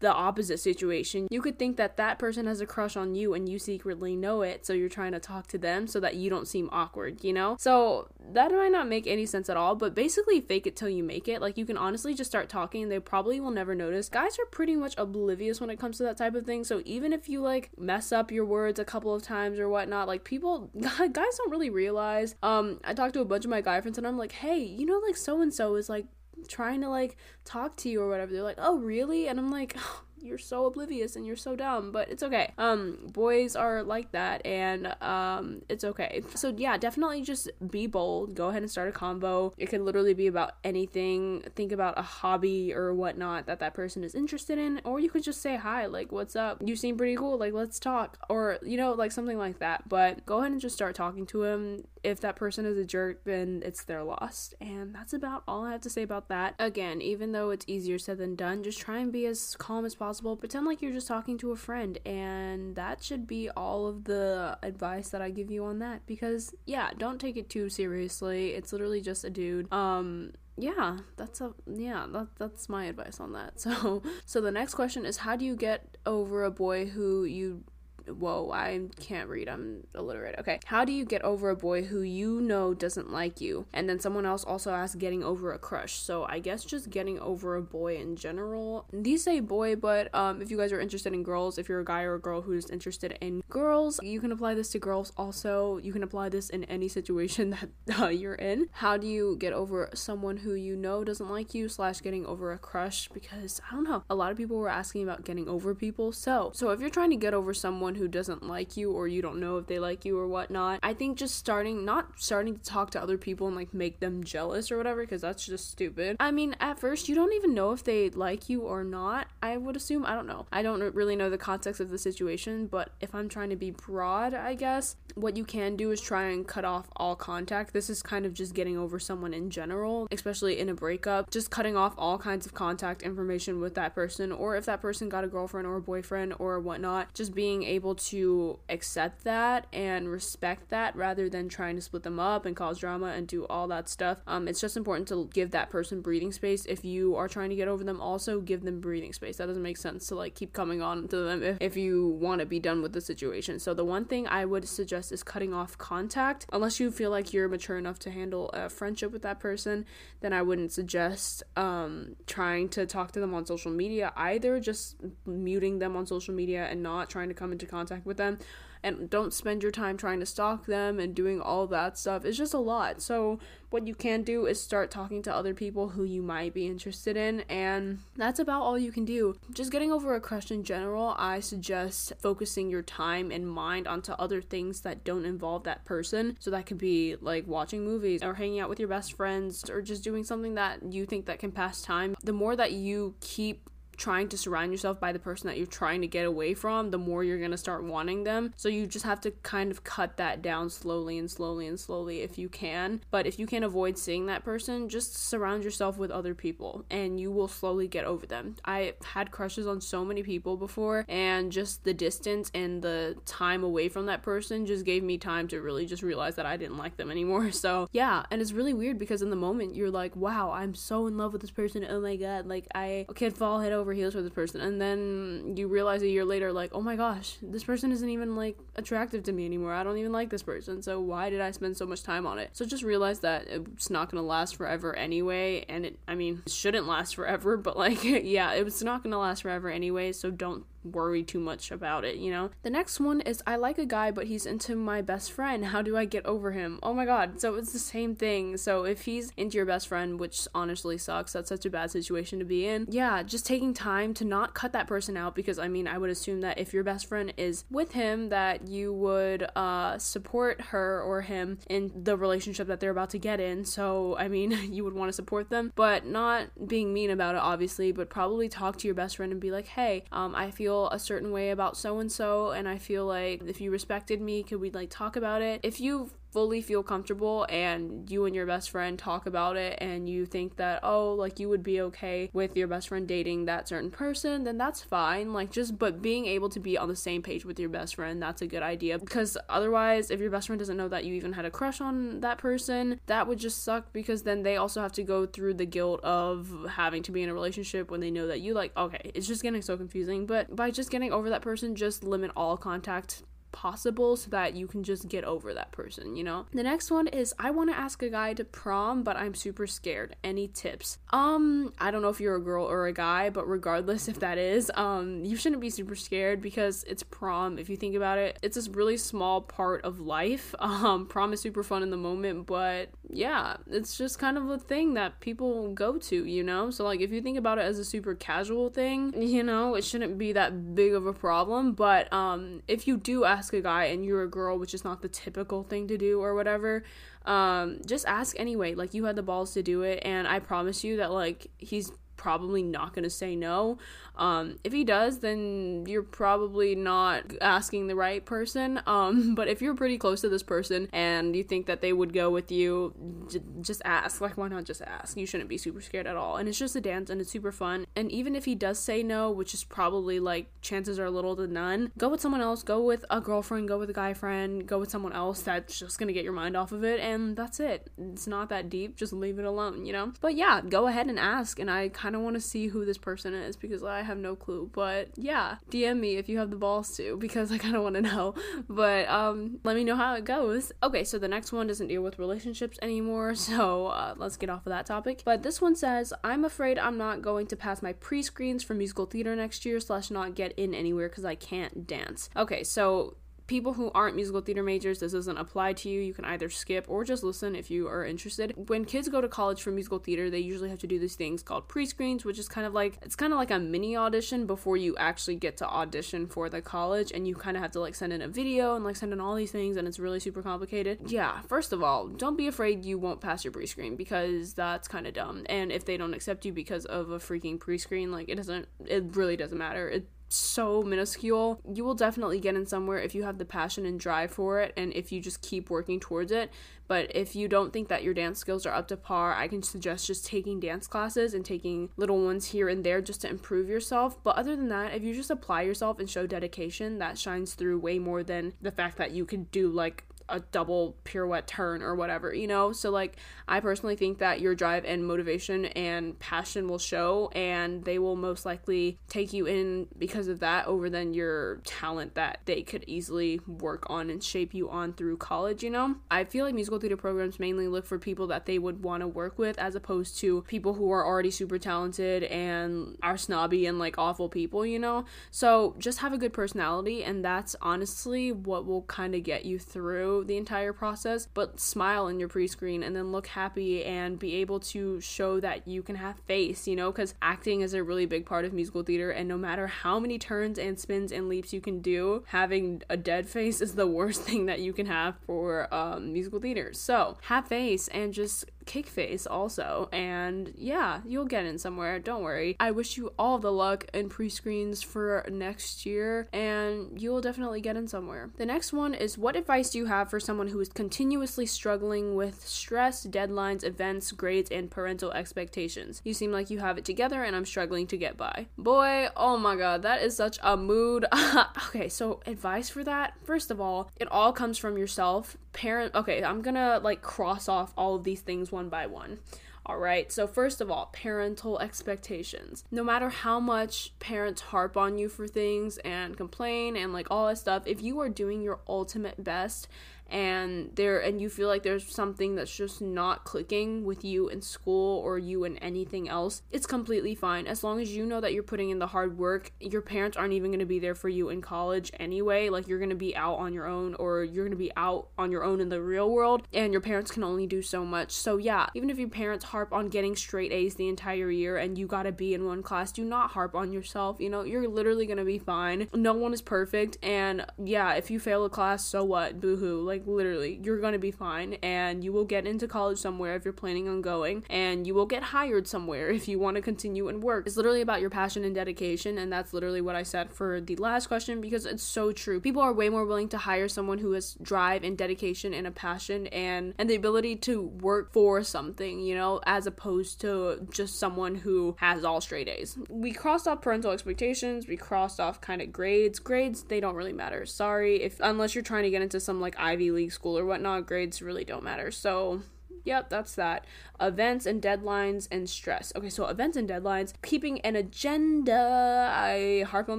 the 0.00 0.12
opposite 0.12 0.58
situation. 0.60 1.26
You 1.30 1.40
could 1.42 1.58
think 1.58 1.76
that 1.76 1.96
that 1.96 2.18
person 2.18 2.46
has 2.46 2.60
a 2.60 2.66
crush 2.66 2.96
on 2.96 3.14
you 3.14 3.34
and 3.34 3.48
you 3.48 3.58
secretly 3.58 4.16
know 4.16 4.42
it, 4.42 4.64
so 4.64 4.72
you're 4.72 4.88
trying 4.88 5.12
to 5.12 5.20
talk 5.20 5.46
to 5.48 5.58
them 5.58 5.86
so 5.86 6.00
that 6.00 6.16
you 6.16 6.30
don't 6.30 6.46
seem 6.46 6.68
awkward, 6.72 7.24
you 7.24 7.32
know? 7.32 7.56
So 7.58 8.08
that 8.32 8.52
might 8.52 8.72
not 8.72 8.88
make 8.88 9.06
any 9.06 9.26
sense 9.26 9.48
at 9.48 9.56
all, 9.56 9.74
but 9.74 9.94
basically 9.94 10.40
fake 10.40 10.66
it 10.66 10.76
till 10.76 10.88
you 10.88 11.02
make 11.02 11.28
it. 11.28 11.40
Like 11.40 11.56
you 11.58 11.64
can 11.64 11.76
honestly 11.76 12.14
just 12.14 12.30
start 12.30 12.48
talking 12.48 12.88
they 12.88 13.00
probably 13.00 13.40
will 13.40 13.50
never 13.50 13.74
notice. 13.74 14.08
Guys 14.08 14.38
are 14.38 14.46
pretty 14.46 14.76
much 14.76 14.94
oblivious 14.98 15.60
when 15.60 15.70
it 15.70 15.78
comes 15.78 15.96
to 15.98 16.04
that 16.04 16.16
type 16.16 16.34
of 16.34 16.46
thing. 16.46 16.64
So 16.64 16.82
even 16.84 17.12
if 17.12 17.28
you 17.28 17.40
like 17.40 17.70
mess 17.78 18.12
up 18.12 18.30
your 18.30 18.44
words 18.44 18.78
a 18.78 18.84
couple 18.84 19.14
of 19.14 19.22
times 19.22 19.58
or 19.58 19.68
whatnot, 19.68 20.08
like 20.08 20.24
people 20.24 20.70
guys 20.80 21.12
don't 21.12 21.50
really 21.50 21.70
realize. 21.70 22.34
Um 22.42 22.80
I 22.84 22.94
talked 22.94 23.14
to 23.14 23.20
a 23.20 23.24
bunch 23.24 23.44
of 23.44 23.50
my 23.50 23.60
guy 23.60 23.80
friends 23.80 23.98
and 23.98 24.06
I'm 24.06 24.18
like, 24.18 24.32
"Hey, 24.32 24.58
you 24.58 24.86
know 24.86 24.98
like 24.98 25.16
so 25.16 25.40
and 25.40 25.52
so 25.52 25.74
is 25.74 25.88
like 25.88 26.06
trying 26.46 26.80
to 26.82 26.88
like 26.88 27.16
talk 27.44 27.76
to 27.78 27.88
you 27.88 28.02
or 28.02 28.08
whatever. 28.08 28.32
They're 28.32 28.42
like, 28.42 28.58
"Oh, 28.58 28.78
really?" 28.78 29.28
And 29.28 29.38
I'm 29.38 29.50
like, 29.50 29.74
oh, 29.78 30.02
you're 30.22 30.38
so 30.38 30.66
oblivious 30.66 31.16
and 31.16 31.26
you're 31.26 31.36
so 31.36 31.56
dumb, 31.56 31.92
but 31.92 32.08
it's 32.08 32.22
okay. 32.22 32.52
Um, 32.58 32.98
boys 33.12 33.56
are 33.56 33.82
like 33.82 34.12
that, 34.12 34.44
and 34.44 34.94
um, 35.02 35.62
it's 35.68 35.84
okay. 35.84 36.22
So 36.34 36.54
yeah, 36.56 36.76
definitely 36.76 37.22
just 37.22 37.50
be 37.70 37.86
bold. 37.86 38.34
Go 38.34 38.48
ahead 38.48 38.62
and 38.62 38.70
start 38.70 38.88
a 38.88 38.92
combo. 38.92 39.52
It 39.56 39.66
could 39.66 39.80
literally 39.80 40.14
be 40.14 40.26
about 40.26 40.52
anything. 40.64 41.42
Think 41.54 41.72
about 41.72 41.98
a 41.98 42.02
hobby 42.02 42.74
or 42.74 42.94
whatnot 42.94 43.46
that 43.46 43.60
that 43.60 43.74
person 43.74 44.04
is 44.04 44.14
interested 44.14 44.58
in, 44.58 44.80
or 44.84 45.00
you 45.00 45.10
could 45.10 45.22
just 45.22 45.40
say 45.40 45.56
hi, 45.56 45.86
like, 45.86 46.12
"What's 46.12 46.36
up? 46.36 46.62
You 46.64 46.76
seem 46.76 46.96
pretty 46.96 47.16
cool. 47.16 47.38
Like, 47.38 47.52
let's 47.52 47.78
talk," 47.78 48.18
or 48.28 48.58
you 48.62 48.76
know, 48.76 48.92
like 48.92 49.12
something 49.12 49.38
like 49.38 49.58
that. 49.60 49.88
But 49.88 50.26
go 50.26 50.38
ahead 50.38 50.52
and 50.52 50.60
just 50.60 50.74
start 50.74 50.94
talking 50.94 51.26
to 51.26 51.44
him. 51.44 51.84
If 52.02 52.20
that 52.20 52.36
person 52.36 52.64
is 52.64 52.76
a 52.78 52.84
jerk, 52.84 53.24
then 53.24 53.62
it's 53.64 53.84
their 53.84 54.02
loss, 54.02 54.54
and 54.60 54.94
that's 54.94 55.12
about 55.12 55.42
all 55.46 55.64
I 55.64 55.72
have 55.72 55.80
to 55.82 55.90
say 55.90 56.02
about 56.02 56.28
that. 56.28 56.54
Again, 56.58 57.00
even 57.00 57.32
though 57.32 57.50
it's 57.50 57.64
easier 57.68 57.98
said 57.98 58.18
than 58.18 58.34
done, 58.34 58.62
just 58.62 58.80
try 58.80 58.98
and 58.98 59.12
be 59.12 59.26
as 59.26 59.56
calm 59.56 59.84
as 59.84 59.94
possible. 59.94 60.36
Pretend 60.36 60.66
like 60.66 60.82
you're 60.82 60.92
just 60.92 61.08
talking 61.08 61.38
to 61.38 61.52
a 61.52 61.56
friend, 61.56 61.98
and 62.06 62.76
that 62.76 63.02
should 63.02 63.26
be 63.26 63.50
all 63.50 63.86
of 63.86 64.04
the 64.04 64.58
advice 64.62 65.08
that 65.10 65.22
I 65.22 65.30
give 65.30 65.50
you 65.50 65.64
on 65.64 65.78
that. 65.80 66.06
Because, 66.06 66.54
yeah, 66.66 66.90
don't 66.96 67.20
take 67.20 67.36
it 67.36 67.50
too 67.50 67.68
seriously. 67.68 68.50
It's 68.50 68.72
literally 68.72 69.00
just 69.00 69.24
a 69.24 69.30
dude. 69.30 69.72
Um, 69.72 70.32
yeah 70.60 70.98
that's 71.16 71.40
a 71.40 71.52
yeah 71.72 72.06
that, 72.10 72.26
that's 72.36 72.68
my 72.68 72.86
advice 72.86 73.20
on 73.20 73.32
that 73.32 73.60
so 73.60 74.02
so 74.26 74.40
the 74.40 74.50
next 74.50 74.74
question 74.74 75.06
is 75.06 75.18
how 75.18 75.36
do 75.36 75.44
you 75.44 75.54
get 75.54 75.96
over 76.04 76.44
a 76.44 76.50
boy 76.50 76.86
who 76.86 77.24
you 77.24 77.62
whoa, 78.10 78.50
I 78.52 78.82
can't 79.00 79.28
read. 79.28 79.48
I'm 79.48 79.86
illiterate. 79.94 80.36
Okay. 80.38 80.60
How 80.66 80.84
do 80.84 80.92
you 80.92 81.04
get 81.04 81.22
over 81.22 81.50
a 81.50 81.56
boy 81.56 81.82
who 81.82 82.02
you 82.02 82.40
know 82.40 82.74
doesn't 82.74 83.10
like 83.10 83.40
you? 83.40 83.66
And 83.72 83.88
then 83.88 84.00
someone 84.00 84.26
else 84.26 84.44
also 84.44 84.72
asked 84.72 84.98
getting 84.98 85.22
over 85.22 85.52
a 85.52 85.58
crush. 85.58 85.94
So 85.94 86.24
I 86.24 86.38
guess 86.38 86.64
just 86.64 86.90
getting 86.90 87.18
over 87.20 87.56
a 87.56 87.62
boy 87.62 87.96
in 87.96 88.16
general. 88.16 88.86
These 88.92 89.24
say 89.24 89.40
boy, 89.40 89.76
but 89.76 90.14
um, 90.14 90.40
if 90.42 90.50
you 90.50 90.56
guys 90.56 90.72
are 90.72 90.80
interested 90.80 91.12
in 91.12 91.22
girls, 91.22 91.58
if 91.58 91.68
you're 91.68 91.80
a 91.80 91.84
guy 91.84 92.02
or 92.02 92.14
a 92.14 92.20
girl 92.20 92.42
who's 92.42 92.70
interested 92.70 93.16
in 93.20 93.42
girls, 93.48 94.00
you 94.02 94.20
can 94.20 94.32
apply 94.32 94.54
this 94.54 94.70
to 94.70 94.78
girls 94.78 95.12
also. 95.16 95.78
You 95.78 95.92
can 95.92 96.02
apply 96.02 96.28
this 96.28 96.50
in 96.50 96.64
any 96.64 96.88
situation 96.88 97.50
that 97.86 98.00
uh, 98.00 98.08
you're 98.08 98.34
in. 98.34 98.68
How 98.72 98.96
do 98.96 99.06
you 99.06 99.36
get 99.38 99.52
over 99.52 99.90
someone 99.94 100.38
who 100.38 100.54
you 100.54 100.76
know 100.76 101.04
doesn't 101.04 101.28
like 101.28 101.54
you 101.54 101.68
slash 101.68 102.00
getting 102.00 102.26
over 102.26 102.52
a 102.52 102.58
crush? 102.58 103.08
Because 103.08 103.60
I 103.70 103.74
don't 103.74 103.84
know, 103.84 104.04
a 104.08 104.14
lot 104.14 104.30
of 104.30 104.36
people 104.36 104.56
were 104.56 104.68
asking 104.68 105.02
about 105.02 105.24
getting 105.24 105.48
over 105.48 105.74
people. 105.74 106.12
So, 106.12 106.52
so 106.54 106.70
if 106.70 106.80
you're 106.80 106.90
trying 106.90 107.10
to 107.10 107.16
get 107.16 107.34
over 107.34 107.52
someone 107.54 107.94
who 107.98 108.08
doesn't 108.08 108.46
like 108.46 108.76
you 108.76 108.92
or 108.92 109.06
you 109.06 109.20
don't 109.20 109.38
know 109.38 109.58
if 109.58 109.66
they 109.66 109.78
like 109.78 110.04
you 110.04 110.18
or 110.18 110.26
whatnot, 110.26 110.80
I 110.82 110.94
think 110.94 111.18
just 111.18 111.34
starting, 111.34 111.84
not 111.84 112.12
starting 112.16 112.56
to 112.56 112.62
talk 112.62 112.90
to 112.92 113.02
other 113.02 113.18
people 113.18 113.46
and 113.46 113.56
like 113.56 113.74
make 113.74 114.00
them 114.00 114.24
jealous 114.24 114.70
or 114.72 114.76
whatever, 114.76 115.02
because 115.02 115.22
that's 115.22 115.44
just 115.44 115.70
stupid. 115.70 116.16
I 116.20 116.30
mean, 116.30 116.56
at 116.60 116.78
first, 116.78 117.08
you 117.08 117.14
don't 117.14 117.34
even 117.34 117.54
know 117.54 117.72
if 117.72 117.84
they 117.84 118.10
like 118.10 118.48
you 118.48 118.62
or 118.62 118.84
not. 118.84 119.28
I 119.42 119.56
would 119.56 119.76
assume, 119.76 120.06
I 120.06 120.14
don't 120.14 120.26
know. 120.26 120.46
I 120.50 120.62
don't 120.62 120.94
really 120.94 121.16
know 121.16 121.30
the 121.30 121.38
context 121.38 121.80
of 121.80 121.90
the 121.90 121.98
situation, 121.98 122.66
but 122.66 122.90
if 123.00 123.14
I'm 123.14 123.28
trying 123.28 123.50
to 123.50 123.56
be 123.56 123.70
broad, 123.70 124.34
I 124.34 124.54
guess, 124.54 124.96
what 125.20 125.36
you 125.36 125.44
can 125.44 125.76
do 125.76 125.90
is 125.90 126.00
try 126.00 126.24
and 126.24 126.46
cut 126.46 126.64
off 126.64 126.88
all 126.96 127.16
contact. 127.16 127.72
This 127.72 127.90
is 127.90 128.02
kind 128.02 128.24
of 128.24 128.32
just 128.32 128.54
getting 128.54 128.76
over 128.76 128.98
someone 128.98 129.34
in 129.34 129.50
general, 129.50 130.08
especially 130.10 130.58
in 130.58 130.68
a 130.68 130.74
breakup, 130.74 131.30
just 131.30 131.50
cutting 131.50 131.76
off 131.76 131.94
all 131.98 132.18
kinds 132.18 132.46
of 132.46 132.54
contact 132.54 133.02
information 133.02 133.60
with 133.60 133.74
that 133.74 133.94
person, 133.94 134.32
or 134.32 134.56
if 134.56 134.64
that 134.66 134.80
person 134.80 135.08
got 135.08 135.24
a 135.24 135.28
girlfriend 135.28 135.66
or 135.66 135.76
a 135.76 135.80
boyfriend 135.80 136.34
or 136.38 136.60
whatnot, 136.60 137.12
just 137.14 137.34
being 137.34 137.62
able 137.64 137.94
to 137.94 138.58
accept 138.68 139.24
that 139.24 139.66
and 139.72 140.08
respect 140.08 140.68
that 140.70 140.94
rather 140.94 141.28
than 141.28 141.48
trying 141.48 141.76
to 141.76 141.82
split 141.82 142.02
them 142.02 142.20
up 142.20 142.46
and 142.46 142.56
cause 142.56 142.78
drama 142.78 143.06
and 143.06 143.26
do 143.26 143.44
all 143.46 143.66
that 143.68 143.88
stuff. 143.88 144.18
Um, 144.26 144.48
it's 144.48 144.60
just 144.60 144.76
important 144.76 145.08
to 145.08 145.28
give 145.32 145.50
that 145.50 145.70
person 145.70 146.00
breathing 146.00 146.32
space. 146.32 146.64
If 146.66 146.84
you 146.84 147.16
are 147.16 147.28
trying 147.28 147.50
to 147.50 147.56
get 147.56 147.68
over 147.68 147.84
them, 147.84 148.00
also 148.00 148.40
give 148.40 148.62
them 148.62 148.80
breathing 148.80 149.12
space. 149.12 149.38
That 149.38 149.46
doesn't 149.46 149.62
make 149.62 149.76
sense 149.76 150.06
to 150.08 150.14
like 150.14 150.34
keep 150.34 150.52
coming 150.52 150.82
on 150.82 151.08
to 151.08 151.16
them 151.16 151.42
if, 151.42 151.58
if 151.60 151.76
you 151.76 152.08
want 152.20 152.40
to 152.40 152.46
be 152.46 152.60
done 152.60 152.82
with 152.82 152.92
the 152.92 153.00
situation. 153.00 153.58
So 153.58 153.74
the 153.74 153.84
one 153.84 154.04
thing 154.04 154.26
I 154.28 154.44
would 154.44 154.68
suggest 154.68 155.07
is 155.12 155.22
cutting 155.22 155.52
off 155.52 155.76
contact 155.78 156.46
unless 156.52 156.80
you 156.80 156.90
feel 156.90 157.10
like 157.10 157.32
you're 157.32 157.48
mature 157.48 157.78
enough 157.78 157.98
to 158.00 158.10
handle 158.10 158.50
a 158.50 158.68
friendship 158.68 159.12
with 159.12 159.22
that 159.22 159.40
person. 159.40 159.84
Then 160.20 160.32
I 160.32 160.42
wouldn't 160.42 160.72
suggest 160.72 161.42
um, 161.56 162.16
trying 162.26 162.68
to 162.70 162.86
talk 162.86 163.12
to 163.12 163.20
them 163.20 163.34
on 163.34 163.46
social 163.46 163.70
media 163.70 164.12
either. 164.16 164.60
Just 164.60 164.96
muting 165.26 165.78
them 165.78 165.96
on 165.96 166.06
social 166.06 166.34
media 166.34 166.66
and 166.66 166.82
not 166.82 167.10
trying 167.10 167.28
to 167.28 167.34
come 167.34 167.52
into 167.52 167.66
contact 167.66 168.06
with 168.06 168.16
them 168.16 168.38
and 168.82 169.10
don't 169.10 169.32
spend 169.32 169.62
your 169.62 169.72
time 169.72 169.96
trying 169.96 170.20
to 170.20 170.26
stalk 170.26 170.66
them 170.66 170.98
and 170.98 171.14
doing 171.14 171.40
all 171.40 171.66
that 171.66 171.98
stuff. 171.98 172.24
It's 172.24 172.38
just 172.38 172.54
a 172.54 172.58
lot. 172.58 173.02
So, 173.02 173.38
what 173.70 173.86
you 173.86 173.94
can 173.94 174.22
do 174.22 174.46
is 174.46 174.62
start 174.62 174.90
talking 174.90 175.20
to 175.22 175.34
other 175.34 175.52
people 175.52 175.90
who 175.90 176.02
you 176.02 176.22
might 176.22 176.54
be 176.54 176.66
interested 176.66 177.18
in, 177.18 177.40
and 177.50 177.98
that's 178.16 178.38
about 178.38 178.62
all 178.62 178.78
you 178.78 178.90
can 178.90 179.04
do. 179.04 179.36
Just 179.52 179.70
getting 179.70 179.92
over 179.92 180.14
a 180.14 180.20
crush 180.20 180.50
in 180.50 180.64
general, 180.64 181.14
I 181.18 181.40
suggest 181.40 182.14
focusing 182.18 182.70
your 182.70 182.80
time 182.80 183.30
and 183.30 183.46
mind 183.46 183.86
onto 183.86 184.12
other 184.12 184.40
things 184.40 184.80
that 184.80 185.04
don't 185.04 185.26
involve 185.26 185.64
that 185.64 185.84
person. 185.84 186.36
So, 186.40 186.50
that 186.50 186.66
could 186.66 186.78
be 186.78 187.16
like 187.20 187.46
watching 187.46 187.84
movies 187.84 188.22
or 188.22 188.34
hanging 188.34 188.60
out 188.60 188.68
with 188.68 188.78
your 188.78 188.88
best 188.88 189.12
friends 189.12 189.68
or 189.68 189.82
just 189.82 190.02
doing 190.02 190.24
something 190.24 190.54
that 190.54 190.92
you 190.92 191.04
think 191.04 191.26
that 191.26 191.38
can 191.38 191.52
pass 191.52 191.82
time. 191.82 192.16
The 192.22 192.32
more 192.32 192.56
that 192.56 192.72
you 192.72 193.14
keep 193.20 193.68
trying 193.98 194.28
to 194.28 194.38
surround 194.38 194.72
yourself 194.72 194.98
by 194.98 195.12
the 195.12 195.18
person 195.18 195.48
that 195.48 195.58
you're 195.58 195.66
trying 195.66 196.00
to 196.00 196.06
get 196.06 196.24
away 196.24 196.54
from, 196.54 196.90
the 196.90 196.98
more 196.98 197.22
you're 197.22 197.38
going 197.38 197.50
to 197.50 197.58
start 197.58 197.84
wanting 197.84 198.24
them. 198.24 198.54
So 198.56 198.68
you 198.68 198.86
just 198.86 199.04
have 199.04 199.20
to 199.22 199.32
kind 199.42 199.70
of 199.70 199.84
cut 199.84 200.16
that 200.16 200.40
down 200.40 200.70
slowly 200.70 201.18
and 201.18 201.30
slowly 201.30 201.66
and 201.66 201.78
slowly 201.78 202.22
if 202.22 202.38
you 202.38 202.48
can. 202.48 203.02
But 203.10 203.26
if 203.26 203.38
you 203.38 203.46
can 203.46 203.64
avoid 203.64 203.98
seeing 203.98 204.26
that 204.26 204.44
person, 204.44 204.88
just 204.88 205.16
surround 205.16 205.64
yourself 205.64 205.98
with 205.98 206.10
other 206.10 206.34
people 206.34 206.84
and 206.90 207.20
you 207.20 207.30
will 207.30 207.48
slowly 207.48 207.88
get 207.88 208.04
over 208.04 208.26
them. 208.26 208.56
I 208.64 208.94
had 209.04 209.30
crushes 209.30 209.66
on 209.66 209.80
so 209.80 210.04
many 210.04 210.22
people 210.22 210.56
before, 210.56 211.04
and 211.08 211.50
just 211.50 211.84
the 211.84 211.94
distance 211.94 212.50
and 212.54 212.82
the 212.82 213.16
time 213.26 213.64
away 213.64 213.88
from 213.88 214.06
that 214.06 214.22
person 214.22 214.66
just 214.66 214.84
gave 214.84 215.02
me 215.02 215.18
time 215.18 215.48
to 215.48 215.60
really 215.60 215.86
just 215.86 216.02
realize 216.02 216.36
that 216.36 216.46
I 216.46 216.56
didn't 216.56 216.78
like 216.78 216.96
them 216.96 217.10
anymore. 217.10 217.50
So, 217.58 217.88
yeah, 217.90 218.24
and 218.30 218.40
it's 218.40 218.52
really 218.52 218.72
weird 218.72 219.00
because 219.00 219.20
in 219.20 219.30
the 219.30 219.36
moment 219.36 219.74
you're 219.74 219.90
like, 219.90 220.14
wow, 220.14 220.52
I'm 220.52 220.76
so 220.76 221.08
in 221.08 221.16
love 221.16 221.32
with 221.32 221.40
this 221.42 221.50
person. 221.50 221.84
Oh 221.88 222.00
my 222.00 222.14
god, 222.14 222.46
like 222.46 222.68
I 222.72 223.06
can't 223.16 223.36
fall 223.36 223.58
head 223.58 223.72
over 223.72 223.87
over 223.88 223.94
heels 223.94 224.12
for 224.12 224.20
this 224.20 224.30
person 224.30 224.60
and 224.60 224.78
then 224.78 225.54
you 225.56 225.66
realize 225.66 226.02
a 226.02 226.08
year 226.08 226.24
later 226.24 226.52
like 226.52 226.70
oh 226.74 226.80
my 226.82 226.94
gosh 226.94 227.36
this 227.40 227.64
person 227.64 227.90
isn't 227.90 228.10
even 228.10 228.36
like 228.36 228.58
attractive 228.76 229.22
to 229.22 229.32
me 229.32 229.46
anymore. 229.46 229.72
I 229.72 229.82
don't 229.82 229.96
even 229.96 230.12
like 230.12 230.28
this 230.28 230.42
person 230.42 230.82
so 230.82 231.00
why 231.00 231.30
did 231.30 231.40
i 231.40 231.50
spend 231.52 231.76
so 231.78 231.86
much 231.86 232.02
time 232.02 232.26
on 232.26 232.38
it? 232.38 232.50
So 232.52 232.66
just 232.66 232.82
realize 232.82 233.20
that 233.20 233.46
it's 233.48 233.88
not 233.88 234.10
gonna 234.10 234.22
last 234.22 234.56
forever 234.56 234.94
anyway 234.94 235.64
and 235.70 235.86
it 235.86 235.98
i 236.06 236.14
mean 236.14 236.42
it 236.44 236.52
shouldn't 236.52 236.86
last 236.86 237.14
forever 237.14 237.56
but 237.68 237.78
like 237.78 238.04
yeah 238.04 238.52
it's 238.52 238.82
not 238.82 239.02
gonna 239.02 239.18
last 239.18 239.42
forever 239.42 239.70
anyway 239.70 240.12
so 240.12 240.30
don't 240.30 240.66
worry 240.84 241.22
too 241.22 241.40
much 241.40 241.70
about 241.70 242.04
it, 242.04 242.16
you 242.16 242.30
know? 242.30 242.50
The 242.62 242.70
next 242.70 243.00
one 243.00 243.20
is 243.20 243.42
I 243.46 243.56
like 243.56 243.78
a 243.78 243.86
guy, 243.86 244.10
but 244.10 244.26
he's 244.26 244.46
into 244.46 244.76
my 244.76 245.02
best 245.02 245.32
friend. 245.32 245.66
How 245.66 245.82
do 245.82 245.96
I 245.96 246.04
get 246.04 246.24
over 246.26 246.52
him? 246.52 246.78
Oh 246.82 246.94
my 246.94 247.04
god. 247.04 247.40
So 247.40 247.54
it's 247.54 247.72
the 247.72 247.78
same 247.78 248.14
thing. 248.14 248.56
So 248.56 248.84
if 248.84 249.02
he's 249.02 249.32
into 249.36 249.56
your 249.56 249.66
best 249.66 249.88
friend, 249.88 250.18
which 250.18 250.46
honestly 250.54 250.98
sucks, 250.98 251.32
that's 251.32 251.48
such 251.48 251.64
a 251.66 251.70
bad 251.70 251.90
situation 251.90 252.38
to 252.38 252.44
be 252.44 252.66
in. 252.66 252.86
Yeah, 252.88 253.22
just 253.22 253.46
taking 253.46 253.74
time 253.74 254.14
to 254.14 254.24
not 254.24 254.54
cut 254.54 254.72
that 254.72 254.86
person 254.86 255.16
out 255.16 255.34
because 255.34 255.58
I 255.58 255.68
mean, 255.68 255.86
I 255.86 255.98
would 255.98 256.10
assume 256.10 256.40
that 256.42 256.58
if 256.58 256.72
your 256.72 256.84
best 256.84 257.06
friend 257.06 257.32
is 257.36 257.64
with 257.70 257.92
him, 257.92 258.28
that 258.28 258.68
you 258.68 258.92
would 258.92 259.48
uh, 259.56 259.98
support 259.98 260.60
her 260.60 261.02
or 261.02 261.22
him 261.22 261.58
in 261.68 261.90
the 261.94 262.16
relationship 262.16 262.66
that 262.68 262.80
they're 262.80 262.90
about 262.90 263.10
to 263.10 263.18
get 263.18 263.40
in. 263.40 263.64
So, 263.64 264.16
I 264.18 264.28
mean, 264.28 264.50
you 264.72 264.84
would 264.84 264.94
want 264.94 265.08
to 265.08 265.12
support 265.12 265.50
them, 265.50 265.72
but 265.74 266.06
not 266.06 266.68
being 266.68 266.92
mean 266.92 267.10
about 267.10 267.34
it, 267.34 267.40
obviously, 267.40 267.92
but 267.92 268.10
probably 268.10 268.48
talk 268.48 268.78
to 268.78 268.88
your 268.88 268.94
best 268.94 269.16
friend 269.16 269.32
and 269.32 269.40
be 269.40 269.50
like, 269.50 269.68
hey, 269.68 270.04
um, 270.12 270.34
I 270.34 270.50
feel 270.50 270.67
feel 270.68 270.90
a 270.90 270.98
certain 270.98 271.32
way 271.32 271.48
about 271.50 271.78
so 271.78 271.98
and 271.98 272.12
so 272.12 272.50
and 272.50 272.68
I 272.68 272.76
feel 272.76 273.06
like 273.06 273.40
if 273.46 273.58
you 273.58 273.70
respected 273.70 274.20
me, 274.20 274.42
could 274.42 274.60
we 274.60 274.70
like 274.70 274.90
talk 274.90 275.16
about 275.16 275.40
it? 275.40 275.60
If 275.62 275.80
you 275.80 276.10
fully 276.30 276.60
feel 276.60 276.82
comfortable 276.82 277.46
and 277.48 278.10
you 278.10 278.24
and 278.24 278.34
your 278.34 278.46
best 278.46 278.70
friend 278.70 278.98
talk 278.98 279.26
about 279.26 279.56
it 279.56 279.78
and 279.80 280.08
you 280.08 280.26
think 280.26 280.56
that 280.56 280.80
oh 280.82 281.14
like 281.14 281.40
you 281.40 281.48
would 281.48 281.62
be 281.62 281.80
okay 281.80 282.28
with 282.32 282.56
your 282.56 282.66
best 282.66 282.88
friend 282.88 283.08
dating 283.08 283.46
that 283.46 283.68
certain 283.68 283.90
person 283.90 284.44
then 284.44 284.58
that's 284.58 284.82
fine. 284.82 285.32
Like 285.32 285.50
just 285.50 285.78
but 285.78 286.02
being 286.02 286.26
able 286.26 286.48
to 286.50 286.60
be 286.60 286.76
on 286.76 286.88
the 286.88 286.96
same 286.96 287.22
page 287.22 287.44
with 287.44 287.58
your 287.58 287.68
best 287.68 287.94
friend 287.94 288.20
that's 288.20 288.42
a 288.42 288.46
good 288.46 288.62
idea. 288.62 288.98
Because 288.98 289.36
otherwise 289.48 290.10
if 290.10 290.20
your 290.20 290.30
best 290.30 290.46
friend 290.46 290.58
doesn't 290.58 290.76
know 290.76 290.88
that 290.88 291.04
you 291.04 291.14
even 291.14 291.32
had 291.32 291.44
a 291.44 291.50
crush 291.50 291.80
on 291.80 292.20
that 292.20 292.38
person 292.38 293.00
that 293.06 293.26
would 293.26 293.38
just 293.38 293.64
suck 293.64 293.92
because 293.92 294.22
then 294.22 294.42
they 294.42 294.56
also 294.56 294.80
have 294.80 294.92
to 294.92 295.02
go 295.02 295.26
through 295.26 295.54
the 295.54 295.66
guilt 295.66 296.00
of 296.04 296.66
having 296.70 297.02
to 297.02 297.12
be 297.12 297.22
in 297.22 297.28
a 297.28 297.34
relationship 297.34 297.90
when 297.90 298.00
they 298.00 298.10
know 298.10 298.26
that 298.26 298.40
you 298.40 298.54
like 298.54 298.76
okay 298.76 299.10
it's 299.14 299.26
just 299.26 299.42
getting 299.42 299.62
so 299.62 299.76
confusing. 299.76 300.26
But 300.26 300.54
by 300.54 300.70
just 300.70 300.90
getting 300.90 301.12
over 301.12 301.30
that 301.30 301.42
person 301.42 301.74
just 301.74 302.04
limit 302.04 302.30
all 302.36 302.56
contact 302.56 303.22
possible 303.52 304.16
so 304.16 304.30
that 304.30 304.54
you 304.54 304.66
can 304.66 304.82
just 304.82 305.08
get 305.08 305.24
over 305.24 305.54
that 305.54 305.72
person, 305.72 306.16
you 306.16 306.24
know? 306.24 306.46
The 306.52 306.62
next 306.62 306.90
one 306.90 307.06
is 307.08 307.34
I 307.38 307.50
want 307.50 307.70
to 307.70 307.76
ask 307.76 308.02
a 308.02 308.10
guy 308.10 308.34
to 308.34 308.44
prom, 308.44 309.02
but 309.02 309.16
I'm 309.16 309.34
super 309.34 309.66
scared. 309.66 310.16
Any 310.22 310.48
tips? 310.48 310.98
Um, 311.10 311.72
I 311.78 311.90
don't 311.90 312.02
know 312.02 312.08
if 312.08 312.20
you're 312.20 312.36
a 312.36 312.40
girl 312.40 312.64
or 312.64 312.86
a 312.86 312.92
guy, 312.92 313.30
but 313.30 313.48
regardless 313.48 314.08
if 314.08 314.20
that 314.20 314.38
is, 314.38 314.70
um, 314.74 315.24
you 315.24 315.36
shouldn't 315.36 315.60
be 315.60 315.70
super 315.70 315.94
scared 315.94 316.40
because 316.40 316.84
it's 316.84 317.02
prom. 317.02 317.58
If 317.58 317.68
you 317.68 317.76
think 317.76 317.94
about 317.94 318.18
it, 318.18 318.38
it's 318.42 318.56
this 318.56 318.68
really 318.68 318.96
small 318.96 319.40
part 319.40 319.84
of 319.84 320.00
life. 320.00 320.54
Um, 320.68 321.06
prom 321.06 321.32
is 321.32 321.40
super 321.40 321.62
fun 321.62 321.82
in 321.82 321.90
the 321.90 321.96
moment, 321.96 322.46
but 322.46 322.90
yeah, 323.10 323.56
it's 323.66 323.96
just 323.96 324.18
kind 324.18 324.36
of 324.36 324.50
a 324.50 324.58
thing 324.58 324.94
that 324.94 325.20
people 325.20 325.72
go 325.72 325.98
to, 325.98 326.24
you 326.24 326.42
know? 326.42 326.70
So 326.70 326.84
like 326.84 327.00
if 327.00 327.10
you 327.10 327.22
think 327.22 327.38
about 327.38 327.58
it 327.58 327.62
as 327.62 327.78
a 327.78 327.84
super 327.84 328.14
casual 328.14 328.68
thing, 328.68 329.14
you 329.20 329.42
know, 329.42 329.74
it 329.74 329.84
shouldn't 329.84 330.18
be 330.18 330.32
that 330.32 330.74
big 330.74 330.92
of 330.92 331.06
a 331.06 331.12
problem, 331.12 331.72
but 331.72 332.12
um 332.12 332.62
if 332.68 332.86
you 332.86 332.96
do 332.96 333.24
ask 333.24 333.52
a 333.54 333.60
guy 333.60 333.84
and 333.84 334.04
you're 334.04 334.22
a 334.22 334.28
girl, 334.28 334.58
which 334.58 334.74
is 334.74 334.84
not 334.84 335.00
the 335.02 335.08
typical 335.08 335.62
thing 335.62 335.88
to 335.88 335.96
do 335.96 336.20
or 336.20 336.34
whatever, 336.34 336.84
um, 337.24 337.80
just 337.84 338.06
ask 338.06 338.38
anyway. 338.38 338.74
Like 338.74 338.94
you 338.94 339.04
had 339.04 339.16
the 339.16 339.22
balls 339.22 339.52
to 339.54 339.62
do 339.62 339.82
it, 339.82 340.00
and 340.02 340.26
I 340.26 340.38
promise 340.38 340.82
you 340.82 340.96
that 340.96 341.12
like 341.12 341.48
he's 341.58 341.92
probably 342.18 342.62
not 342.62 342.92
going 342.92 343.04
to 343.04 343.10
say 343.10 343.34
no. 343.34 343.78
Um, 344.18 344.58
if 344.64 344.72
he 344.72 344.84
does, 344.84 345.20
then 345.20 345.84
you're 345.86 346.02
probably 346.02 346.74
not 346.74 347.22
asking 347.40 347.86
the 347.86 347.94
right 347.94 348.24
person. 348.24 348.82
Um, 348.86 349.34
but 349.36 349.48
if 349.48 349.62
you're 349.62 349.74
pretty 349.74 349.96
close 349.96 350.20
to 350.20 350.28
this 350.28 350.42
person 350.42 350.88
and 350.92 351.34
you 351.34 351.44
think 351.44 351.66
that 351.66 351.80
they 351.80 351.92
would 351.92 352.12
go 352.12 352.28
with 352.30 352.50
you, 352.50 352.92
j- 353.30 353.40
just 353.62 353.80
ask. 353.84 354.20
Like, 354.20 354.36
why 354.36 354.48
not 354.48 354.64
just 354.64 354.82
ask? 354.82 355.16
You 355.16 355.24
shouldn't 355.24 355.48
be 355.48 355.56
super 355.56 355.80
scared 355.80 356.06
at 356.06 356.16
all. 356.16 356.36
And 356.36 356.48
it's 356.48 356.58
just 356.58 356.76
a 356.76 356.80
dance 356.80 357.08
and 357.08 357.20
it's 357.20 357.30
super 357.30 357.52
fun. 357.52 357.86
And 357.96 358.10
even 358.10 358.34
if 358.34 358.44
he 358.44 358.54
does 358.54 358.78
say 358.78 359.02
no, 359.02 359.30
which 359.30 359.54
is 359.54 359.64
probably 359.64 360.18
like 360.18 360.50
chances 360.60 360.98
are 360.98 361.08
little 361.08 361.36
to 361.36 361.46
none, 361.46 361.92
go 361.96 362.08
with 362.08 362.20
someone 362.20 362.40
else. 362.40 362.62
Go 362.62 362.82
with 362.82 363.04
a 363.08 363.20
girlfriend, 363.20 363.68
go 363.68 363.78
with 363.78 363.88
a 363.88 363.94
guy 363.94 364.12
friend, 364.14 364.66
go 364.66 364.78
with 364.78 364.90
someone 364.90 365.12
else 365.12 365.42
that's 365.42 365.78
just 365.78 365.98
going 365.98 366.08
to 366.08 366.12
get 366.12 366.24
your 366.24 366.32
mind 366.32 366.56
off 366.56 366.72
of 366.72 366.82
it. 366.82 366.98
And 366.98 367.36
that's 367.36 367.60
it. 367.60 367.88
It's 367.96 368.26
not 368.26 368.48
that 368.48 368.68
deep. 368.68 368.96
Just 368.96 369.12
leave 369.12 369.38
it 369.38 369.44
alone, 369.44 369.86
you 369.86 369.92
know? 369.92 370.12
But 370.20 370.34
yeah, 370.34 370.60
go 370.60 370.88
ahead 370.88 371.06
and 371.06 371.18
ask. 371.18 371.60
And 371.60 371.70
I 371.70 371.88
kind 371.88 372.07
kind 372.08 372.16
of 372.16 372.22
want 372.22 372.36
to 372.36 372.40
see 372.40 372.68
who 372.68 372.86
this 372.86 372.96
person 372.96 373.34
is 373.34 373.54
because 373.54 373.84
I 373.84 374.00
have 374.00 374.16
no 374.16 374.34
clue. 374.34 374.70
But 374.72 375.10
yeah, 375.16 375.56
DM 375.70 376.00
me 376.00 376.16
if 376.16 376.26
you 376.26 376.38
have 376.38 376.48
the 376.48 376.56
balls 376.56 376.96
to 376.96 377.18
because 377.18 377.52
I 377.52 377.58
kind 377.58 377.76
of 377.76 377.82
want 377.82 377.96
to 377.96 378.00
know. 378.00 378.34
But 378.68 379.08
um, 379.08 379.58
let 379.64 379.76
me 379.76 379.84
know 379.84 379.96
how 379.96 380.14
it 380.14 380.24
goes. 380.24 380.72
Okay, 380.82 381.04
so 381.04 381.18
the 381.18 381.28
next 381.28 381.52
one 381.52 381.66
doesn't 381.66 381.88
deal 381.88 382.02
with 382.02 382.18
relationships 382.18 382.78
anymore, 382.80 383.34
so 383.48 383.88
uh, 383.88 384.14
let's 384.16 384.36
get 384.36 384.48
off 384.48 384.66
of 384.66 384.70
that 384.70 384.86
topic. 384.86 385.22
But 385.24 385.42
this 385.42 385.60
one 385.60 385.74
says, 385.74 386.12
I'm 386.24 386.44
afraid 386.44 386.78
I'm 386.78 386.96
not 386.96 387.20
going 387.22 387.46
to 387.48 387.56
pass 387.56 387.82
my 387.82 387.92
pre 387.92 388.22
screens 388.22 388.62
for 388.62 388.74
musical 388.74 389.06
theater 389.06 389.34
next 389.36 389.66
year, 389.66 389.80
slash, 389.80 390.10
not 390.10 390.34
get 390.34 390.52
in 390.52 390.74
anywhere 390.74 391.08
because 391.08 391.24
I 391.24 391.34
can't 391.34 391.86
dance. 391.86 392.30
Okay, 392.36 392.64
so 392.64 393.16
people 393.48 393.72
who 393.72 393.90
aren't 393.94 394.14
musical 394.14 394.40
theater 394.40 394.62
majors, 394.62 395.00
this 395.00 395.12
doesn't 395.12 395.38
apply 395.38 395.72
to 395.72 395.88
you. 395.88 396.00
You 396.00 396.14
can 396.14 396.26
either 396.26 396.48
skip 396.48 396.84
or 396.86 397.02
just 397.02 397.24
listen 397.24 397.56
if 397.56 397.70
you 397.70 397.88
are 397.88 398.04
interested. 398.04 398.52
When 398.68 398.84
kids 398.84 399.08
go 399.08 399.20
to 399.20 399.26
college 399.26 399.62
for 399.62 399.72
musical 399.72 399.98
theater, 399.98 400.30
they 400.30 400.38
usually 400.38 400.68
have 400.68 400.78
to 400.80 400.86
do 400.86 400.98
these 400.98 401.16
things 401.16 401.42
called 401.42 401.66
pre-screens, 401.66 402.24
which 402.24 402.38
is 402.38 402.48
kind 402.48 402.66
of 402.66 402.74
like 402.74 402.98
it's 403.02 403.16
kind 403.16 403.32
of 403.32 403.38
like 403.38 403.50
a 403.50 403.58
mini 403.58 403.96
audition 403.96 404.46
before 404.46 404.76
you 404.76 404.96
actually 404.98 405.36
get 405.36 405.56
to 405.56 405.66
audition 405.66 406.26
for 406.26 406.48
the 406.48 406.60
college 406.60 407.10
and 407.10 407.26
you 407.26 407.34
kind 407.34 407.56
of 407.56 407.62
have 407.62 407.72
to 407.72 407.80
like 407.80 407.94
send 407.94 408.12
in 408.12 408.22
a 408.22 408.28
video 408.28 408.76
and 408.76 408.84
like 408.84 408.96
send 408.96 409.12
in 409.12 409.20
all 409.20 409.34
these 409.34 409.50
things 409.50 409.76
and 409.76 409.88
it's 409.88 409.98
really 409.98 410.20
super 410.20 410.42
complicated. 410.42 410.98
Yeah, 411.06 411.40
first 411.48 411.72
of 411.72 411.82
all, 411.82 412.06
don't 412.06 412.36
be 412.36 412.46
afraid 412.46 412.84
you 412.84 412.98
won't 412.98 413.22
pass 413.22 413.44
your 413.44 413.52
pre-screen 413.52 413.96
because 413.96 414.52
that's 414.52 414.86
kind 414.86 415.06
of 415.06 415.14
dumb. 415.14 415.46
And 415.48 415.72
if 415.72 415.86
they 415.86 415.96
don't 415.96 416.14
accept 416.14 416.44
you 416.44 416.52
because 416.52 416.84
of 416.84 417.10
a 417.10 417.18
freaking 417.18 417.58
pre-screen, 417.58 418.12
like 418.12 418.28
it 418.28 418.34
doesn't 418.34 418.68
it 418.84 419.16
really 419.16 419.36
doesn't 419.36 419.58
matter. 419.58 420.02
So 420.28 420.82
minuscule. 420.82 421.60
You 421.72 421.84
will 421.84 421.94
definitely 421.94 422.40
get 422.40 422.54
in 422.54 422.66
somewhere 422.66 422.98
if 422.98 423.14
you 423.14 423.22
have 423.22 423.38
the 423.38 423.44
passion 423.44 423.86
and 423.86 423.98
drive 423.98 424.30
for 424.30 424.60
it 424.60 424.72
and 424.76 424.92
if 424.92 425.10
you 425.10 425.20
just 425.20 425.42
keep 425.42 425.70
working 425.70 426.00
towards 426.00 426.32
it. 426.32 426.50
But 426.86 427.14
if 427.14 427.36
you 427.36 427.48
don't 427.48 427.72
think 427.72 427.88
that 427.88 428.02
your 428.02 428.14
dance 428.14 428.38
skills 428.38 428.64
are 428.64 428.74
up 428.74 428.88
to 428.88 428.96
par, 428.96 429.34
I 429.34 429.46
can 429.46 429.62
suggest 429.62 430.06
just 430.06 430.26
taking 430.26 430.58
dance 430.58 430.86
classes 430.86 431.34
and 431.34 431.44
taking 431.44 431.90
little 431.96 432.24
ones 432.24 432.46
here 432.46 432.68
and 432.68 432.82
there 432.82 433.02
just 433.02 433.20
to 433.22 433.28
improve 433.28 433.68
yourself. 433.68 434.22
But 434.22 434.36
other 434.36 434.56
than 434.56 434.68
that, 434.68 434.94
if 434.94 435.02
you 435.02 435.14
just 435.14 435.30
apply 435.30 435.62
yourself 435.62 435.98
and 435.98 436.08
show 436.08 436.26
dedication, 436.26 436.98
that 436.98 437.18
shines 437.18 437.54
through 437.54 437.78
way 437.78 437.98
more 437.98 438.22
than 438.22 438.54
the 438.62 438.70
fact 438.70 438.96
that 438.96 439.10
you 439.10 439.26
can 439.26 439.44
do 439.44 439.68
like 439.68 440.04
a 440.28 440.40
double 440.40 440.96
pirouette 441.04 441.46
turn 441.46 441.82
or 441.82 441.94
whatever, 441.94 442.34
you 442.34 442.46
know? 442.46 442.72
So, 442.72 442.90
like, 442.90 443.16
I 443.46 443.60
personally 443.60 443.96
think 443.96 444.18
that 444.18 444.40
your 444.40 444.54
drive 444.54 444.84
and 444.84 445.06
motivation 445.06 445.66
and 445.66 446.18
passion 446.18 446.68
will 446.68 446.78
show, 446.78 447.30
and 447.34 447.84
they 447.84 447.98
will 447.98 448.16
most 448.16 448.44
likely 448.44 448.98
take 449.08 449.32
you 449.32 449.46
in 449.46 449.86
because 449.96 450.28
of 450.28 450.40
that 450.40 450.66
over 450.66 450.90
than 450.90 451.14
your 451.14 451.56
talent 451.64 452.14
that 452.14 452.40
they 452.44 452.62
could 452.62 452.84
easily 452.86 453.40
work 453.46 453.86
on 453.88 454.10
and 454.10 454.22
shape 454.22 454.54
you 454.54 454.68
on 454.68 454.92
through 454.92 455.16
college, 455.16 455.62
you 455.62 455.70
know? 455.70 455.96
I 456.10 456.24
feel 456.24 456.44
like 456.44 456.54
musical 456.54 456.78
theater 456.78 456.96
programs 456.96 457.38
mainly 457.38 457.68
look 457.68 457.86
for 457.86 457.98
people 457.98 458.26
that 458.28 458.46
they 458.46 458.58
would 458.58 458.82
want 458.82 459.00
to 459.02 459.08
work 459.08 459.38
with 459.38 459.58
as 459.58 459.74
opposed 459.74 460.18
to 460.18 460.42
people 460.42 460.74
who 460.74 460.90
are 460.92 461.04
already 461.04 461.30
super 461.30 461.58
talented 461.58 462.24
and 462.24 462.98
are 463.02 463.16
snobby 463.16 463.66
and 463.66 463.78
like 463.78 463.98
awful 463.98 464.28
people, 464.28 464.66
you 464.66 464.78
know? 464.78 465.04
So, 465.30 465.74
just 465.78 465.98
have 465.98 466.12
a 466.12 466.18
good 466.18 466.32
personality, 466.32 467.02
and 467.04 467.24
that's 467.24 467.56
honestly 467.62 468.32
what 468.32 468.66
will 468.66 468.82
kind 468.82 469.14
of 469.14 469.22
get 469.22 469.44
you 469.44 469.58
through 469.58 470.17
the 470.24 470.36
entire 470.36 470.72
process, 470.72 471.26
but 471.32 471.60
smile 471.60 472.08
in 472.08 472.18
your 472.18 472.28
pre 472.28 472.46
screen 472.46 472.82
and 472.82 472.94
then 472.94 473.12
look 473.12 473.28
happy 473.28 473.84
and 473.84 474.18
be 474.18 474.34
able 474.36 474.60
to 474.60 475.00
show 475.00 475.40
that 475.40 475.66
you 475.66 475.82
can 475.82 475.96
have 475.96 476.18
face, 476.20 476.66
you 476.66 476.76
know, 476.76 476.90
because 476.90 477.14
acting 477.22 477.60
is 477.60 477.74
a 477.74 477.82
really 477.82 478.06
big 478.06 478.26
part 478.26 478.44
of 478.44 478.52
musical 478.52 478.82
theater, 478.82 479.10
and 479.10 479.28
no 479.28 479.36
matter 479.36 479.66
how 479.66 479.98
many 479.98 480.18
turns 480.18 480.58
and 480.58 480.78
spins 480.78 481.12
and 481.12 481.28
leaps 481.28 481.52
you 481.52 481.60
can 481.60 481.80
do, 481.80 482.24
having 482.28 482.82
a 482.88 482.96
dead 482.96 483.28
face 483.28 483.60
is 483.60 483.74
the 483.74 483.86
worst 483.86 484.22
thing 484.28 484.46
that 484.46 484.60
you 484.60 484.72
can 484.72 484.86
have 484.86 485.16
for 485.26 485.72
um, 485.74 486.12
musical 486.12 486.40
theater. 486.40 486.72
So 486.72 487.18
have 487.22 487.46
face 487.48 487.88
and 487.88 488.12
just 488.12 488.44
kick 488.68 488.86
face 488.86 489.26
also. 489.26 489.88
And 489.92 490.52
yeah, 490.56 491.00
you'll 491.04 491.24
get 491.24 491.46
in 491.46 491.58
somewhere. 491.58 491.98
Don't 491.98 492.22
worry. 492.22 492.54
I 492.60 492.70
wish 492.70 492.96
you 492.96 493.12
all 493.18 493.38
the 493.38 493.50
luck 493.50 493.86
in 493.94 494.08
pre 494.08 494.28
screens 494.28 494.82
for 494.82 495.26
next 495.30 495.86
year, 495.86 496.28
and 496.32 497.00
you 497.00 497.10
will 497.10 497.22
definitely 497.22 497.62
get 497.62 497.76
in 497.76 497.88
somewhere. 497.88 498.30
The 498.36 498.46
next 498.46 498.72
one 498.72 498.94
is 498.94 499.18
what 499.18 499.34
advice 499.34 499.70
do 499.70 499.78
you 499.78 499.86
have 499.86 500.10
for 500.10 500.20
someone 500.20 500.48
who 500.48 500.60
is 500.60 500.68
continuously 500.68 501.46
struggling 501.46 502.14
with 502.14 502.46
stress, 502.46 503.06
deadlines, 503.06 503.64
events, 503.64 504.12
grades, 504.12 504.50
and 504.50 504.70
parental 504.70 505.12
expectations? 505.12 506.02
You 506.04 506.12
seem 506.12 506.30
like 506.30 506.50
you 506.50 506.58
have 506.58 506.76
it 506.76 506.84
together, 506.84 507.24
and 507.24 507.34
I'm 507.34 507.46
struggling 507.46 507.86
to 507.88 507.96
get 507.96 508.18
by. 508.18 508.46
Boy, 508.58 509.08
oh 509.16 509.38
my 509.38 509.56
god, 509.56 509.82
that 509.82 510.02
is 510.02 510.14
such 510.14 510.38
a 510.42 510.56
mood. 510.56 511.06
okay, 511.68 511.88
so 511.88 512.20
advice 512.26 512.68
for 512.68 512.84
that? 512.84 513.14
First 513.24 513.50
of 513.50 513.62
all, 513.62 513.90
it 513.96 514.12
all 514.12 514.32
comes 514.32 514.58
from 514.58 514.76
yourself. 514.76 515.38
Parent, 515.54 515.94
okay, 515.94 516.22
I'm 516.22 516.42
gonna 516.42 516.80
like 516.84 517.00
cross 517.00 517.48
off 517.48 517.72
all 517.76 517.94
of 517.94 518.04
these 518.04 518.20
things 518.20 518.52
one 518.58 518.68
by 518.68 518.86
one. 518.86 519.20
All 519.64 519.78
right, 519.78 520.10
so 520.10 520.26
first 520.26 520.60
of 520.60 520.70
all, 520.70 520.90
parental 520.92 521.60
expectations. 521.60 522.64
No 522.70 522.82
matter 522.82 523.08
how 523.10 523.38
much 523.38 523.92
parents 523.98 524.40
harp 524.40 524.76
on 524.76 524.98
you 524.98 525.08
for 525.08 525.28
things 525.28 525.78
and 525.78 526.16
complain 526.16 526.74
and 526.74 526.92
like 526.92 527.06
all 527.10 527.28
that 527.28 527.38
stuff, 527.38 527.64
if 527.66 527.82
you 527.82 528.00
are 528.00 528.08
doing 528.08 528.42
your 528.42 528.60
ultimate 528.66 529.22
best 529.22 529.68
and 530.08 530.70
there 530.74 530.98
and 530.98 531.20
you 531.20 531.28
feel 531.28 531.48
like 531.48 531.62
there's 531.62 531.86
something 531.94 532.34
that's 532.34 532.54
just 532.54 532.80
not 532.80 533.24
clicking 533.24 533.84
with 533.84 534.04
you 534.04 534.28
in 534.28 534.40
school 534.42 534.98
or 535.00 535.18
you 535.18 535.44
in 535.44 535.56
anything 535.58 536.08
else 536.08 536.42
it's 536.50 536.66
completely 536.66 537.14
fine. 537.14 537.46
As 537.46 537.62
long 537.62 537.80
as 537.80 537.94
you 537.94 538.06
know 538.06 538.20
that 538.20 538.32
you're 538.32 538.42
putting 538.42 538.70
in 538.70 538.78
the 538.78 538.86
hard 538.86 539.18
work 539.18 539.52
your 539.60 539.82
parents 539.82 540.16
aren't 540.16 540.32
even 540.32 540.50
going 540.50 540.60
to 540.60 540.66
be 540.66 540.78
there 540.78 540.94
for 540.94 541.08
you 541.08 541.28
in 541.28 541.40
college 541.40 541.90
anyway. 541.98 542.48
Like 542.48 542.68
you're 542.68 542.78
going 542.78 542.90
to 542.90 542.96
be 542.96 543.16
out 543.16 543.36
on 543.36 543.52
your 543.52 543.66
own 543.66 543.94
or 543.94 544.24
you're 544.24 544.44
going 544.44 544.50
to 544.52 544.56
be 544.56 544.72
out 544.76 545.08
on 545.18 545.30
your 545.30 545.44
own 545.44 545.60
in 545.60 545.68
the 545.68 545.80
real 545.80 546.10
world 546.10 546.46
and 546.52 546.72
your 546.72 546.80
parents 546.80 547.10
can 547.10 547.24
only 547.24 547.46
do 547.46 547.62
so 547.62 547.84
much. 547.84 548.12
So 548.12 548.36
yeah 548.36 548.66
even 548.74 548.90
if 548.90 548.98
your 548.98 549.08
parents 549.08 549.46
harp 549.46 549.72
on 549.72 549.88
getting 549.88 550.16
straight 550.16 550.52
A's 550.52 550.74
the 550.74 550.88
entire 550.88 551.30
year 551.30 551.56
and 551.56 551.78
you 551.78 551.86
got 551.86 552.04
to 552.04 552.12
be 552.12 552.34
in 552.34 552.46
one 552.46 552.62
class 552.62 552.92
do 552.92 553.04
not 553.04 553.32
harp 553.32 553.54
on 553.54 553.72
yourself. 553.72 554.20
You 554.20 554.30
know 554.30 554.42
you're 554.42 554.68
literally 554.68 555.06
going 555.06 555.18
to 555.18 555.24
be 555.24 555.38
fine. 555.38 555.88
No 555.94 556.14
one 556.14 556.32
is 556.32 556.42
perfect 556.42 556.98
and 557.02 557.46
yeah 557.62 557.94
if 557.94 558.10
you 558.10 558.18
fail 558.18 558.44
a 558.44 558.50
class 558.50 558.84
so 558.84 559.04
what? 559.04 559.40
Boohoo. 559.40 559.80
Like 559.82 559.97
like 559.98 560.06
literally, 560.06 560.60
you're 560.62 560.80
gonna 560.80 560.98
be 560.98 561.10
fine 561.10 561.54
and 561.62 562.04
you 562.04 562.12
will 562.12 562.24
get 562.24 562.46
into 562.46 562.68
college 562.68 562.98
somewhere 562.98 563.34
if 563.34 563.44
you're 563.44 563.52
planning 563.52 563.88
on 563.88 564.00
going 564.00 564.44
and 564.48 564.86
you 564.86 564.94
will 564.94 565.06
get 565.06 565.22
hired 565.22 565.66
somewhere 565.66 566.08
if 566.10 566.28
you 566.28 566.38
want 566.38 566.56
to 566.56 566.62
continue 566.62 567.08
and 567.08 567.22
work. 567.22 567.46
It's 567.46 567.56
literally 567.56 567.80
about 567.80 568.00
your 568.00 568.10
passion 568.10 568.44
and 568.44 568.54
dedication 568.54 569.18
and 569.18 569.32
that's 569.32 569.52
literally 569.52 569.80
what 569.80 569.96
I 569.96 570.02
said 570.02 570.32
for 570.32 570.60
the 570.60 570.76
last 570.76 571.06
question 571.06 571.40
because 571.40 571.66
it's 571.66 571.82
so 571.82 572.12
true. 572.12 572.40
People 572.40 572.62
are 572.62 572.72
way 572.72 572.88
more 572.88 573.04
willing 573.04 573.28
to 573.30 573.38
hire 573.38 573.68
someone 573.68 573.98
who 573.98 574.12
has 574.12 574.34
drive 574.40 574.84
and 574.84 574.96
dedication 574.96 575.52
and 575.52 575.66
a 575.66 575.70
passion 575.70 576.26
and 576.28 576.74
and 576.78 576.88
the 576.88 576.94
ability 576.94 577.36
to 577.36 577.62
work 577.62 578.12
for 578.12 578.42
something, 578.42 579.00
you 579.00 579.14
know, 579.14 579.40
as 579.46 579.66
opposed 579.66 580.20
to 580.20 580.66
just 580.72 580.98
someone 580.98 581.34
who 581.34 581.76
has 581.78 582.04
all 582.04 582.20
straight 582.20 582.48
A's. 582.48 582.78
We 582.88 583.12
crossed 583.12 583.48
off 583.48 583.62
parental 583.62 583.90
expectations, 583.90 584.66
we 584.68 584.76
crossed 584.76 585.20
off 585.20 585.40
kind 585.40 585.60
of 585.60 585.72
grades. 585.72 586.18
Grades, 586.18 586.62
they 586.64 586.80
don't 586.80 586.94
really 586.94 587.12
matter. 587.12 587.46
Sorry 587.46 588.02
if 588.02 588.20
unless 588.20 588.54
you're 588.54 588.64
trying 588.64 588.84
to 588.84 588.90
get 588.90 589.02
into 589.02 589.20
some 589.20 589.40
like 589.40 589.58
Ivy 589.58 589.87
League 589.90 590.12
school 590.12 590.38
or 590.38 590.44
whatnot, 590.44 590.86
grades 590.86 591.22
really 591.22 591.44
don't 591.44 591.64
matter. 591.64 591.90
So, 591.90 592.42
yep, 592.84 593.10
that's 593.10 593.34
that. 593.34 593.64
Events 594.00 594.46
and 594.46 594.62
deadlines 594.62 595.28
and 595.30 595.48
stress. 595.48 595.92
Okay, 595.96 596.08
so 596.08 596.26
events 596.26 596.56
and 596.56 596.68
deadlines, 596.68 597.12
keeping 597.22 597.60
an 597.60 597.76
agenda. 597.76 599.12
I 599.12 599.64
harp 599.68 599.88
on 599.88 599.98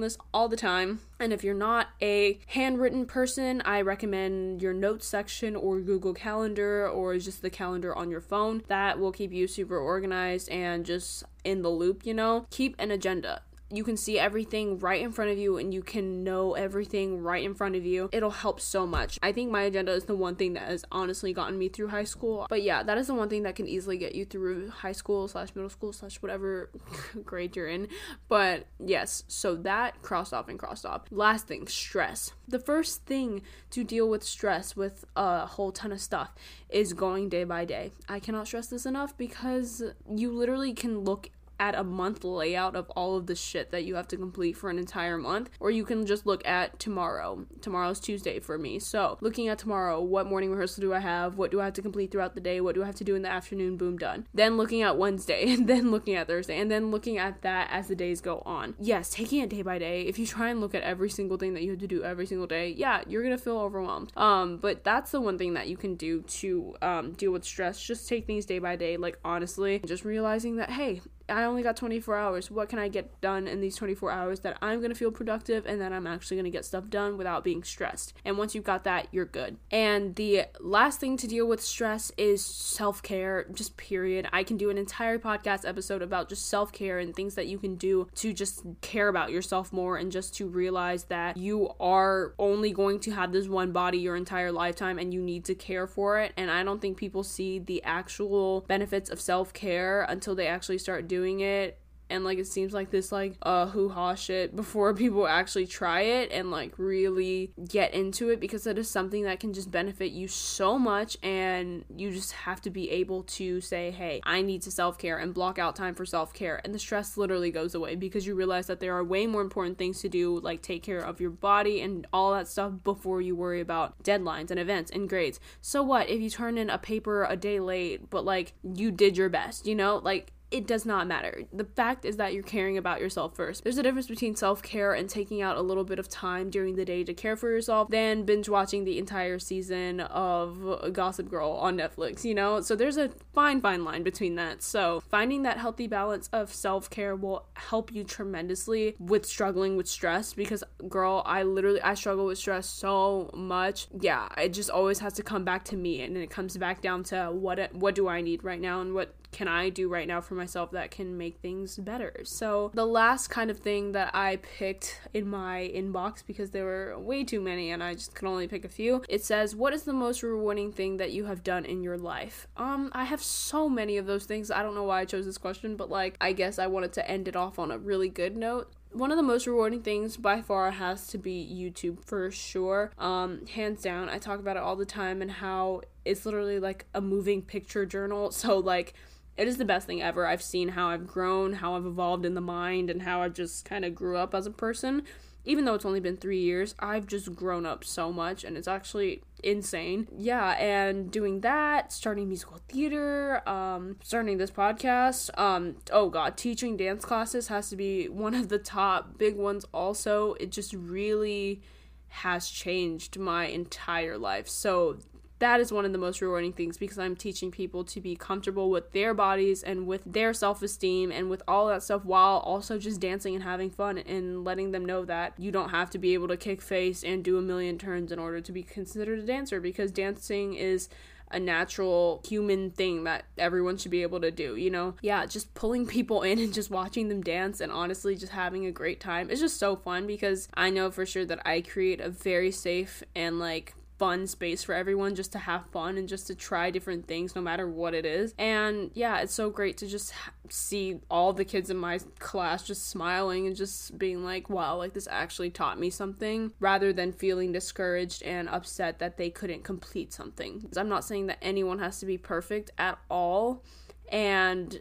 this 0.00 0.18
all 0.32 0.48
the 0.48 0.56
time. 0.56 1.00
And 1.18 1.32
if 1.32 1.44
you're 1.44 1.54
not 1.54 1.88
a 2.00 2.40
handwritten 2.48 3.06
person, 3.06 3.62
I 3.64 3.80
recommend 3.82 4.62
your 4.62 4.72
notes 4.72 5.06
section 5.06 5.54
or 5.54 5.80
Google 5.80 6.14
Calendar 6.14 6.88
or 6.88 7.16
just 7.18 7.42
the 7.42 7.50
calendar 7.50 7.94
on 7.94 8.10
your 8.10 8.20
phone. 8.20 8.62
That 8.68 8.98
will 8.98 9.12
keep 9.12 9.32
you 9.32 9.46
super 9.46 9.78
organized 9.78 10.48
and 10.48 10.84
just 10.84 11.24
in 11.44 11.62
the 11.62 11.68
loop, 11.70 12.06
you 12.06 12.14
know? 12.14 12.46
Keep 12.50 12.76
an 12.78 12.90
agenda 12.90 13.42
you 13.72 13.84
can 13.84 13.96
see 13.96 14.18
everything 14.18 14.78
right 14.78 15.00
in 15.00 15.12
front 15.12 15.30
of 15.30 15.38
you 15.38 15.56
and 15.56 15.72
you 15.72 15.82
can 15.82 16.24
know 16.24 16.54
everything 16.54 17.22
right 17.22 17.44
in 17.44 17.54
front 17.54 17.76
of 17.76 17.84
you. 17.84 18.08
It'll 18.12 18.30
help 18.30 18.60
so 18.60 18.86
much. 18.86 19.18
I 19.22 19.32
think 19.32 19.50
my 19.50 19.62
agenda 19.62 19.92
is 19.92 20.04
the 20.04 20.16
one 20.16 20.36
thing 20.36 20.54
that 20.54 20.68
has 20.68 20.84
honestly 20.90 21.32
gotten 21.32 21.58
me 21.58 21.68
through 21.68 21.88
high 21.88 22.04
school. 22.04 22.46
But 22.48 22.62
yeah, 22.62 22.82
that 22.82 22.98
is 22.98 23.06
the 23.06 23.14
one 23.14 23.28
thing 23.28 23.44
that 23.44 23.54
can 23.54 23.68
easily 23.68 23.96
get 23.96 24.14
you 24.14 24.24
through 24.24 24.70
high 24.70 24.92
school 24.92 25.28
slash 25.28 25.54
middle 25.54 25.70
school 25.70 25.92
slash 25.92 26.16
whatever 26.16 26.70
grade 27.24 27.54
you're 27.54 27.68
in. 27.68 27.88
But 28.28 28.66
yes, 28.84 29.24
so 29.28 29.54
that 29.56 30.02
crossed 30.02 30.34
off 30.34 30.48
and 30.48 30.58
crossed 30.58 30.84
off. 30.84 31.02
Last 31.10 31.46
thing, 31.46 31.66
stress. 31.68 32.32
The 32.48 32.58
first 32.58 33.06
thing 33.06 33.42
to 33.70 33.84
deal 33.84 34.08
with 34.08 34.24
stress 34.24 34.74
with 34.74 35.04
a 35.14 35.46
whole 35.46 35.70
ton 35.70 35.92
of 35.92 36.00
stuff 36.00 36.34
is 36.68 36.92
going 36.92 37.28
day 37.28 37.44
by 37.44 37.64
day. 37.64 37.92
I 38.08 38.18
cannot 38.18 38.48
stress 38.48 38.66
this 38.66 38.86
enough 38.86 39.16
because 39.16 39.82
you 40.08 40.32
literally 40.32 40.72
can 40.72 41.00
look 41.00 41.30
at 41.60 41.74
a 41.74 41.84
month 41.84 42.24
layout 42.24 42.74
of 42.74 42.88
all 42.90 43.16
of 43.16 43.26
the 43.26 43.34
shit 43.36 43.70
that 43.70 43.84
you 43.84 43.94
have 43.94 44.08
to 44.08 44.16
complete 44.16 44.56
for 44.56 44.70
an 44.70 44.78
entire 44.78 45.18
month, 45.18 45.50
or 45.60 45.70
you 45.70 45.84
can 45.84 46.06
just 46.06 46.26
look 46.26 46.44
at 46.48 46.80
tomorrow. 46.80 47.46
Tomorrow's 47.60 48.00
Tuesday 48.00 48.40
for 48.40 48.58
me. 48.58 48.78
So, 48.78 49.18
looking 49.20 49.46
at 49.48 49.58
tomorrow, 49.58 50.00
what 50.00 50.26
morning 50.26 50.50
rehearsal 50.50 50.80
do 50.80 50.94
I 50.94 51.00
have? 51.00 51.36
What 51.36 51.50
do 51.50 51.60
I 51.60 51.66
have 51.66 51.74
to 51.74 51.82
complete 51.82 52.10
throughout 52.10 52.34
the 52.34 52.40
day? 52.40 52.60
What 52.60 52.74
do 52.74 52.82
I 52.82 52.86
have 52.86 52.94
to 52.96 53.04
do 53.04 53.14
in 53.14 53.22
the 53.22 53.28
afternoon? 53.28 53.76
Boom, 53.76 53.98
done. 53.98 54.26
Then 54.32 54.56
looking 54.56 54.82
at 54.82 54.96
Wednesday, 54.96 55.52
and 55.52 55.68
then 55.68 55.90
looking 55.90 56.14
at 56.14 56.26
Thursday, 56.26 56.58
and 56.58 56.70
then 56.70 56.90
looking 56.90 57.18
at 57.18 57.42
that 57.42 57.68
as 57.70 57.88
the 57.88 57.94
days 57.94 58.22
go 58.22 58.42
on. 58.46 58.74
Yes, 58.80 59.10
taking 59.10 59.40
it 59.40 59.50
day 59.50 59.62
by 59.62 59.78
day. 59.78 60.02
If 60.02 60.18
you 60.18 60.26
try 60.26 60.48
and 60.48 60.60
look 60.60 60.74
at 60.74 60.82
every 60.82 61.10
single 61.10 61.36
thing 61.36 61.52
that 61.54 61.62
you 61.62 61.70
have 61.70 61.80
to 61.80 61.86
do 61.86 62.02
every 62.02 62.24
single 62.26 62.46
day, 62.46 62.74
yeah, 62.76 63.02
you're 63.06 63.22
gonna 63.22 63.38
feel 63.38 63.58
overwhelmed. 63.58 64.12
Um, 64.16 64.56
but 64.56 64.82
that's 64.82 65.10
the 65.10 65.20
one 65.20 65.36
thing 65.36 65.54
that 65.54 65.68
you 65.68 65.76
can 65.76 65.94
do 65.94 66.22
to 66.22 66.74
um, 66.80 67.12
deal 67.12 67.32
with 67.32 67.44
stress. 67.44 67.80
Just 67.82 68.08
take 68.08 68.26
things 68.26 68.46
day 68.46 68.58
by 68.58 68.76
day, 68.76 68.96
like 68.96 69.18
honestly, 69.24 69.80
just 69.84 70.04
realizing 70.04 70.56
that 70.56 70.70
hey, 70.70 71.02
I 71.30 71.44
only 71.44 71.62
got 71.62 71.76
24 71.76 72.16
hours. 72.16 72.50
What 72.50 72.68
can 72.68 72.78
I 72.78 72.88
get 72.88 73.20
done 73.20 73.46
in 73.46 73.60
these 73.60 73.76
24 73.76 74.10
hours 74.10 74.40
that 74.40 74.58
I'm 74.60 74.80
going 74.80 74.90
to 74.90 74.96
feel 74.96 75.10
productive 75.10 75.66
and 75.66 75.80
that 75.80 75.92
I'm 75.92 76.06
actually 76.06 76.36
going 76.36 76.44
to 76.44 76.50
get 76.50 76.64
stuff 76.64 76.88
done 76.88 77.16
without 77.16 77.44
being 77.44 77.62
stressed? 77.62 78.12
And 78.24 78.36
once 78.36 78.54
you've 78.54 78.64
got 78.64 78.84
that, 78.84 79.08
you're 79.12 79.24
good. 79.24 79.56
And 79.70 80.14
the 80.16 80.46
last 80.58 81.00
thing 81.00 81.16
to 81.18 81.26
deal 81.26 81.46
with 81.46 81.62
stress 81.62 82.10
is 82.18 82.44
self 82.44 83.02
care, 83.02 83.46
just 83.52 83.76
period. 83.76 84.28
I 84.32 84.42
can 84.42 84.56
do 84.56 84.70
an 84.70 84.78
entire 84.78 85.18
podcast 85.18 85.68
episode 85.68 86.02
about 86.02 86.28
just 86.28 86.48
self 86.48 86.72
care 86.72 86.98
and 86.98 87.14
things 87.14 87.34
that 87.36 87.46
you 87.46 87.58
can 87.58 87.76
do 87.76 88.08
to 88.16 88.32
just 88.32 88.62
care 88.80 89.08
about 89.08 89.30
yourself 89.30 89.72
more 89.72 89.96
and 89.96 90.10
just 90.10 90.34
to 90.36 90.48
realize 90.48 91.04
that 91.04 91.36
you 91.36 91.70
are 91.78 92.34
only 92.38 92.72
going 92.72 93.00
to 93.00 93.12
have 93.12 93.32
this 93.32 93.48
one 93.48 93.72
body 93.72 93.98
your 93.98 94.16
entire 94.16 94.52
lifetime 94.52 94.98
and 94.98 95.14
you 95.14 95.22
need 95.22 95.44
to 95.44 95.54
care 95.54 95.86
for 95.86 96.18
it. 96.18 96.32
And 96.36 96.50
I 96.50 96.64
don't 96.64 96.80
think 96.80 96.96
people 96.96 97.22
see 97.22 97.58
the 97.58 97.82
actual 97.84 98.62
benefits 98.62 99.10
of 99.10 99.20
self 99.20 99.52
care 99.52 100.02
until 100.02 100.34
they 100.34 100.46
actually 100.46 100.78
start 100.78 101.06
doing 101.06 101.19
it 101.40 101.78
and 102.08 102.24
like 102.24 102.38
it 102.38 102.46
seems 102.46 102.72
like 102.72 102.90
this 102.90 103.12
like 103.12 103.36
uh 103.42 103.66
hoo-ha 103.66 104.14
shit 104.14 104.56
before 104.56 104.92
people 105.04 105.26
actually 105.26 105.66
try 105.66 106.00
it 106.00 106.32
and 106.32 106.50
like 106.50 106.72
really 106.78 107.52
get 107.68 107.94
into 107.94 108.30
it 108.30 108.40
because 108.40 108.66
it 108.66 108.78
is 108.78 108.90
something 108.90 109.24
that 109.24 109.38
can 109.38 109.52
just 109.52 109.70
benefit 109.70 110.10
you 110.10 110.26
so 110.26 110.78
much 110.78 111.16
and 111.22 111.84
you 111.96 112.10
just 112.10 112.32
have 112.32 112.60
to 112.60 112.70
be 112.70 112.90
able 112.90 113.22
to 113.22 113.60
say 113.60 113.90
hey 113.92 114.20
i 114.24 114.42
need 114.42 114.60
to 114.62 114.70
self-care 114.70 115.18
and 115.18 115.32
block 115.32 115.58
out 115.58 115.76
time 115.76 115.94
for 115.94 116.04
self-care. 116.04 116.60
And 116.64 116.74
the 116.74 116.78
stress 116.78 117.16
literally 117.16 117.50
goes 117.50 117.74
away 117.74 117.94
because 117.94 118.26
you 118.26 118.34
realize 118.34 118.66
that 118.66 118.80
there 118.80 118.96
are 118.96 119.04
way 119.04 119.26
more 119.26 119.42
important 119.42 119.78
things 119.78 120.00
to 120.00 120.08
do 120.08 120.40
like 120.40 120.62
take 120.62 120.82
care 120.82 120.98
of 120.98 121.20
your 121.20 121.30
body 121.30 121.80
and 121.80 122.06
all 122.12 122.32
that 122.32 122.48
stuff 122.48 122.72
before 122.82 123.20
you 123.20 123.36
worry 123.36 123.60
about 123.60 124.02
deadlines 124.02 124.50
and 124.50 124.58
events 124.58 124.90
and 124.90 125.08
grades. 125.08 125.38
So 125.60 125.82
what 125.82 126.08
if 126.08 126.20
you 126.20 126.30
turn 126.30 126.58
in 126.58 126.70
a 126.70 126.78
paper 126.78 127.24
a 127.24 127.36
day 127.36 127.60
late 127.60 128.10
but 128.10 128.24
like 128.24 128.54
you 128.62 128.90
did 128.90 129.16
your 129.16 129.28
best 129.28 129.66
you 129.66 129.74
know? 129.74 130.00
Like 130.02 130.32
it 130.50 130.66
does 130.66 130.84
not 130.84 131.06
matter. 131.06 131.44
The 131.52 131.64
fact 131.64 132.04
is 132.04 132.16
that 132.16 132.34
you're 132.34 132.42
caring 132.42 132.76
about 132.76 133.00
yourself 133.00 133.36
first. 133.36 133.62
There's 133.62 133.78
a 133.78 133.82
difference 133.82 134.08
between 134.08 134.34
self 134.34 134.62
care 134.62 134.92
and 134.92 135.08
taking 135.08 135.42
out 135.42 135.56
a 135.56 135.62
little 135.62 135.84
bit 135.84 135.98
of 135.98 136.08
time 136.08 136.50
during 136.50 136.74
the 136.74 136.84
day 136.84 137.04
to 137.04 137.14
care 137.14 137.36
for 137.36 137.50
yourself 137.50 137.88
than 137.88 138.24
binge 138.24 138.48
watching 138.48 138.84
the 138.84 138.98
entire 138.98 139.38
season 139.38 140.00
of 140.00 140.92
Gossip 140.92 141.30
Girl 141.30 141.52
on 141.52 141.76
Netflix, 141.76 142.24
you 142.24 142.34
know? 142.34 142.60
So 142.60 142.74
there's 142.74 142.96
a 142.96 143.10
fine, 143.32 143.60
fine 143.60 143.84
line 143.84 144.02
between 144.02 144.34
that. 144.36 144.62
So 144.62 145.00
finding 145.08 145.42
that 145.44 145.58
healthy 145.58 145.86
balance 145.86 146.28
of 146.32 146.52
self 146.52 146.90
care 146.90 147.14
will 147.14 147.46
help 147.54 147.92
you 147.92 148.02
tremendously 148.02 148.96
with 148.98 149.26
struggling 149.26 149.76
with 149.76 149.88
stress 149.88 150.32
because, 150.34 150.64
girl, 150.88 151.22
I 151.26 151.44
literally, 151.44 151.80
I 151.80 151.94
struggle 151.94 152.26
with 152.26 152.38
stress 152.38 152.66
so 152.66 153.30
much. 153.34 153.86
Yeah, 154.00 154.28
it 154.36 154.52
just 154.52 154.70
always 154.70 154.98
has 154.98 155.12
to 155.14 155.22
come 155.22 155.44
back 155.44 155.64
to 155.66 155.76
me 155.76 156.02
and 156.02 156.16
it 156.16 156.30
comes 156.30 156.56
back 156.56 156.82
down 156.82 157.04
to 157.04 157.26
what, 157.26 157.72
what 157.74 157.94
do 157.94 158.08
I 158.08 158.20
need 158.20 158.42
right 158.42 158.60
now 158.60 158.80
and 158.80 158.94
what 158.94 159.14
can 159.32 159.48
I 159.48 159.68
do 159.68 159.88
right 159.88 160.08
now 160.08 160.20
for 160.20 160.34
myself 160.34 160.70
that 160.72 160.90
can 160.90 161.16
make 161.16 161.38
things 161.38 161.76
better? 161.76 162.12
So, 162.24 162.70
the 162.74 162.86
last 162.86 163.28
kind 163.28 163.50
of 163.50 163.58
thing 163.58 163.92
that 163.92 164.14
I 164.14 164.36
picked 164.36 165.00
in 165.14 165.28
my 165.28 165.70
inbox 165.74 166.24
because 166.26 166.50
there 166.50 166.64
were 166.64 166.98
way 166.98 167.24
too 167.24 167.40
many 167.40 167.70
and 167.70 167.82
I 167.82 167.94
just 167.94 168.14
could 168.14 168.28
only 168.28 168.48
pick 168.48 168.64
a 168.64 168.68
few, 168.68 169.02
it 169.08 169.24
says, 169.24 169.54
What 169.54 169.72
is 169.72 169.84
the 169.84 169.92
most 169.92 170.22
rewarding 170.22 170.72
thing 170.72 170.96
that 170.96 171.12
you 171.12 171.26
have 171.26 171.42
done 171.42 171.64
in 171.64 171.82
your 171.82 171.98
life? 171.98 172.46
Um, 172.56 172.90
I 172.92 173.04
have 173.04 173.22
so 173.22 173.68
many 173.68 173.96
of 173.96 174.06
those 174.06 174.24
things. 174.24 174.50
I 174.50 174.62
don't 174.62 174.74
know 174.74 174.84
why 174.84 175.00
I 175.00 175.04
chose 175.04 175.26
this 175.26 175.38
question, 175.38 175.76
but 175.76 175.90
like, 175.90 176.16
I 176.20 176.32
guess 176.32 176.58
I 176.58 176.66
wanted 176.66 176.92
to 176.94 177.10
end 177.10 177.28
it 177.28 177.36
off 177.36 177.58
on 177.58 177.70
a 177.70 177.78
really 177.78 178.08
good 178.08 178.36
note 178.36 178.72
one 178.92 179.10
of 179.10 179.16
the 179.16 179.22
most 179.22 179.46
rewarding 179.46 179.82
things 179.82 180.16
by 180.16 180.42
far 180.42 180.70
has 180.72 181.06
to 181.08 181.18
be 181.18 181.48
YouTube 181.48 182.04
for 182.04 182.30
sure. 182.30 182.90
Um, 182.98 183.46
hands 183.46 183.82
down, 183.82 184.08
I 184.08 184.18
talk 184.18 184.40
about 184.40 184.56
it 184.56 184.62
all 184.62 184.76
the 184.76 184.84
time 184.84 185.22
and 185.22 185.30
how 185.30 185.82
it's 186.04 186.26
literally 186.26 186.58
like 186.58 186.86
a 186.94 187.00
moving 187.00 187.42
picture 187.42 187.86
journal. 187.86 188.32
So 188.40 188.58
like 188.58 188.94
it 189.40 189.48
is 189.48 189.56
the 189.56 189.64
best 189.64 189.86
thing 189.86 190.02
ever. 190.02 190.26
I've 190.26 190.42
seen 190.42 190.68
how 190.68 190.88
I've 190.88 191.06
grown, 191.06 191.54
how 191.54 191.74
I've 191.74 191.86
evolved 191.86 192.26
in 192.26 192.34
the 192.34 192.42
mind, 192.42 192.90
and 192.90 193.00
how 193.00 193.22
I've 193.22 193.32
just 193.32 193.64
kind 193.64 193.86
of 193.86 193.94
grew 193.94 194.18
up 194.18 194.34
as 194.34 194.46
a 194.46 194.50
person. 194.50 195.02
Even 195.46 195.64
though 195.64 195.72
it's 195.72 195.86
only 195.86 196.00
been 196.00 196.18
three 196.18 196.40
years, 196.40 196.74
I've 196.78 197.06
just 197.06 197.34
grown 197.34 197.64
up 197.64 197.82
so 197.82 198.12
much, 198.12 198.44
and 198.44 198.58
it's 198.58 198.68
actually 198.68 199.22
insane. 199.42 200.08
Yeah, 200.14 200.50
and 200.50 201.10
doing 201.10 201.40
that, 201.40 201.90
starting 201.90 202.28
musical 202.28 202.60
theater, 202.68 203.48
um, 203.48 203.96
starting 204.02 204.36
this 204.36 204.50
podcast. 204.50 205.30
Um, 205.38 205.76
oh 205.90 206.10
god, 206.10 206.36
teaching 206.36 206.76
dance 206.76 207.06
classes 207.06 207.48
has 207.48 207.70
to 207.70 207.76
be 207.76 208.10
one 208.10 208.34
of 208.34 208.50
the 208.50 208.58
top 208.58 209.16
big 209.16 209.36
ones. 209.36 209.64
Also, 209.72 210.34
it 210.34 210.52
just 210.52 210.74
really 210.74 211.62
has 212.08 212.50
changed 212.50 213.18
my 213.18 213.46
entire 213.46 214.18
life. 214.18 214.48
So 214.48 214.98
that 215.40 215.58
is 215.58 215.72
one 215.72 215.84
of 215.84 215.92
the 215.92 215.98
most 215.98 216.20
rewarding 216.20 216.52
things 216.52 216.76
because 216.76 216.98
I'm 216.98 217.16
teaching 217.16 217.50
people 217.50 217.82
to 217.84 218.00
be 218.00 218.14
comfortable 218.14 218.70
with 218.70 218.92
their 218.92 219.14
bodies 219.14 219.62
and 219.62 219.86
with 219.86 220.02
their 220.06 220.32
self 220.32 220.62
esteem 220.62 221.10
and 221.10 221.28
with 221.28 221.42
all 221.48 221.66
that 221.68 221.82
stuff 221.82 222.04
while 222.04 222.38
also 222.38 222.78
just 222.78 223.00
dancing 223.00 223.34
and 223.34 223.42
having 223.42 223.70
fun 223.70 223.98
and 223.98 224.44
letting 224.44 224.70
them 224.70 224.84
know 224.84 225.04
that 225.06 225.32
you 225.38 225.50
don't 225.50 225.70
have 225.70 225.90
to 225.90 225.98
be 225.98 226.14
able 226.14 226.28
to 226.28 226.36
kick 226.36 226.60
face 226.60 227.02
and 227.02 227.24
do 227.24 227.38
a 227.38 227.42
million 227.42 227.78
turns 227.78 228.12
in 228.12 228.18
order 228.18 228.40
to 228.40 228.52
be 228.52 228.62
considered 228.62 229.18
a 229.18 229.22
dancer 229.22 229.60
because 229.60 229.90
dancing 229.90 230.54
is 230.54 230.88
a 231.32 231.38
natural 231.38 232.20
human 232.26 232.70
thing 232.70 233.04
that 233.04 233.24
everyone 233.38 233.76
should 233.76 233.90
be 233.90 234.02
able 234.02 234.20
to 234.20 234.32
do, 234.32 234.56
you 234.56 234.68
know? 234.68 234.94
Yeah, 235.00 235.26
just 235.26 235.54
pulling 235.54 235.86
people 235.86 236.22
in 236.22 236.38
and 236.38 236.52
just 236.52 236.70
watching 236.70 237.08
them 237.08 237.22
dance 237.22 237.60
and 237.60 237.72
honestly 237.72 238.16
just 238.16 238.32
having 238.32 238.66
a 238.66 238.72
great 238.72 239.00
time. 239.00 239.30
It's 239.30 239.40
just 239.40 239.58
so 239.58 239.76
fun 239.76 240.06
because 240.06 240.48
I 240.54 240.70
know 240.70 240.90
for 240.90 241.06
sure 241.06 241.24
that 241.24 241.40
I 241.46 241.60
create 241.62 242.00
a 242.00 242.10
very 242.10 242.50
safe 242.50 243.02
and 243.14 243.38
like 243.38 243.74
fun 244.00 244.26
space 244.26 244.64
for 244.64 244.74
everyone 244.74 245.14
just 245.14 245.30
to 245.30 245.38
have 245.38 245.66
fun 245.66 245.98
and 245.98 246.08
just 246.08 246.26
to 246.26 246.34
try 246.34 246.70
different 246.70 247.06
things 247.06 247.36
no 247.36 247.42
matter 247.42 247.68
what 247.68 247.92
it 247.92 248.06
is. 248.06 248.34
And 248.38 248.90
yeah, 248.94 249.20
it's 249.20 249.34
so 249.34 249.50
great 249.50 249.76
to 249.76 249.86
just 249.86 250.14
see 250.48 251.00
all 251.10 251.34
the 251.34 251.44
kids 251.44 251.68
in 251.68 251.76
my 251.76 252.00
class 252.18 252.66
just 252.66 252.88
smiling 252.88 253.46
and 253.46 253.54
just 253.54 253.98
being 253.98 254.24
like, 254.24 254.48
wow, 254.48 254.78
like 254.78 254.94
this 254.94 255.06
actually 255.10 255.50
taught 255.50 255.78
me 255.78 255.90
something 255.90 256.50
rather 256.60 256.94
than 256.94 257.12
feeling 257.12 257.52
discouraged 257.52 258.22
and 258.22 258.48
upset 258.48 259.00
that 259.00 259.18
they 259.18 259.28
couldn't 259.28 259.64
complete 259.64 260.14
something. 260.14 260.66
I'm 260.78 260.88
not 260.88 261.04
saying 261.04 261.26
that 261.26 261.36
anyone 261.42 261.78
has 261.80 262.00
to 262.00 262.06
be 262.06 262.16
perfect 262.16 262.70
at 262.78 262.98
all. 263.10 263.62
And 264.10 264.80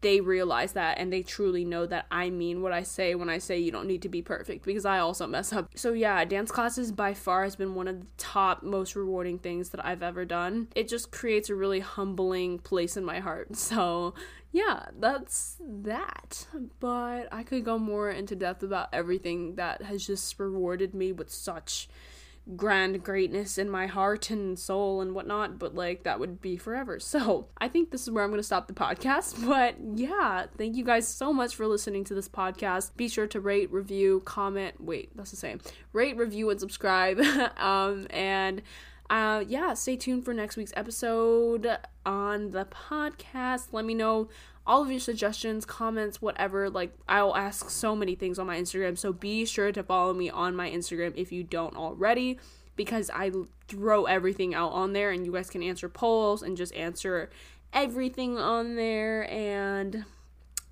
they 0.00 0.20
realize 0.20 0.72
that 0.72 0.98
and 0.98 1.12
they 1.12 1.22
truly 1.22 1.64
know 1.64 1.86
that 1.86 2.06
I 2.10 2.30
mean 2.30 2.62
what 2.62 2.72
I 2.72 2.82
say 2.82 3.14
when 3.14 3.28
I 3.28 3.38
say 3.38 3.58
you 3.58 3.70
don't 3.70 3.86
need 3.86 4.02
to 4.02 4.08
be 4.08 4.22
perfect 4.22 4.64
because 4.64 4.84
I 4.84 4.98
also 4.98 5.26
mess 5.26 5.52
up. 5.52 5.70
So 5.76 5.92
yeah, 5.92 6.24
dance 6.24 6.50
classes 6.50 6.92
by 6.92 7.14
far 7.14 7.44
has 7.44 7.56
been 7.56 7.74
one 7.74 7.88
of 7.88 8.00
the 8.00 8.06
top 8.16 8.62
most 8.62 8.96
rewarding 8.96 9.38
things 9.38 9.70
that 9.70 9.84
I've 9.84 10.02
ever 10.02 10.24
done. 10.24 10.68
It 10.74 10.88
just 10.88 11.10
creates 11.10 11.50
a 11.50 11.54
really 11.54 11.80
humbling 11.80 12.58
place 12.58 12.96
in 12.96 13.04
my 13.04 13.20
heart. 13.20 13.48
So 13.68 14.14
yeah, 14.50 14.86
that's 14.98 15.56
that. 15.60 16.46
But 16.80 17.28
I 17.30 17.42
could 17.42 17.64
go 17.66 17.78
more 17.78 18.10
into 18.10 18.34
depth 18.34 18.62
about 18.62 18.88
everything 18.94 19.56
that 19.56 19.82
has 19.82 20.06
just 20.06 20.38
rewarded 20.38 20.94
me 20.94 21.12
with 21.12 21.30
such 21.30 21.88
grand 22.56 23.02
greatness 23.02 23.58
in 23.58 23.68
my 23.68 23.86
heart 23.86 24.30
and 24.30 24.58
soul 24.58 25.00
and 25.00 25.14
whatnot, 25.14 25.58
but 25.58 25.74
like 25.74 26.04
that 26.04 26.18
would 26.18 26.40
be 26.40 26.56
forever. 26.56 26.98
So 27.08 27.48
I 27.58 27.68
think 27.68 27.90
this 27.90 28.02
is 28.02 28.10
where 28.10 28.22
I'm 28.22 28.30
going 28.30 28.38
to 28.38 28.44
stop 28.44 28.68
the 28.68 28.74
podcast. 28.74 29.34
But 29.48 29.76
yeah, 29.94 30.46
thank 30.56 30.76
you 30.76 30.84
guys 30.84 31.08
so 31.08 31.32
much 31.32 31.56
for 31.56 31.66
listening 31.66 32.04
to 32.04 32.14
this 32.14 32.28
podcast. 32.28 32.94
Be 32.96 33.08
sure 33.08 33.26
to 33.28 33.40
rate, 33.40 33.72
review, 33.72 34.20
comment. 34.24 34.78
Wait, 34.78 35.16
that's 35.16 35.30
the 35.30 35.36
same. 35.36 35.60
Rate, 35.92 36.16
review, 36.16 36.50
and 36.50 36.60
subscribe. 36.60 37.18
um, 37.56 38.06
and 38.10 38.62
uh, 39.10 39.42
yeah, 39.46 39.72
stay 39.74 39.96
tuned 39.96 40.24
for 40.24 40.34
next 40.34 40.56
week's 40.56 40.72
episode 40.76 41.66
on 42.04 42.50
the 42.50 42.66
podcast. 42.66 43.68
Let 43.72 43.84
me 43.84 43.94
know 43.94 44.28
all 44.68 44.82
of 44.82 44.90
your 44.90 45.00
suggestions, 45.00 45.64
comments, 45.64 46.20
whatever. 46.20 46.68
Like, 46.68 46.92
I'll 47.08 47.34
ask 47.34 47.70
so 47.70 47.96
many 47.96 48.14
things 48.14 48.38
on 48.38 48.46
my 48.46 48.60
Instagram. 48.60 48.98
So 48.98 49.14
be 49.14 49.46
sure 49.46 49.72
to 49.72 49.82
follow 49.82 50.12
me 50.12 50.28
on 50.28 50.54
my 50.54 50.70
Instagram 50.70 51.14
if 51.16 51.32
you 51.32 51.42
don't 51.42 51.74
already, 51.74 52.38
because 52.76 53.10
I 53.12 53.32
throw 53.66 54.04
everything 54.04 54.54
out 54.54 54.72
on 54.72 54.92
there 54.92 55.10
and 55.10 55.24
you 55.24 55.32
guys 55.32 55.48
can 55.48 55.62
answer 55.62 55.88
polls 55.88 56.42
and 56.42 56.54
just 56.54 56.74
answer 56.74 57.30
everything 57.72 58.36
on 58.38 58.76
there 58.76 59.28
and 59.32 60.04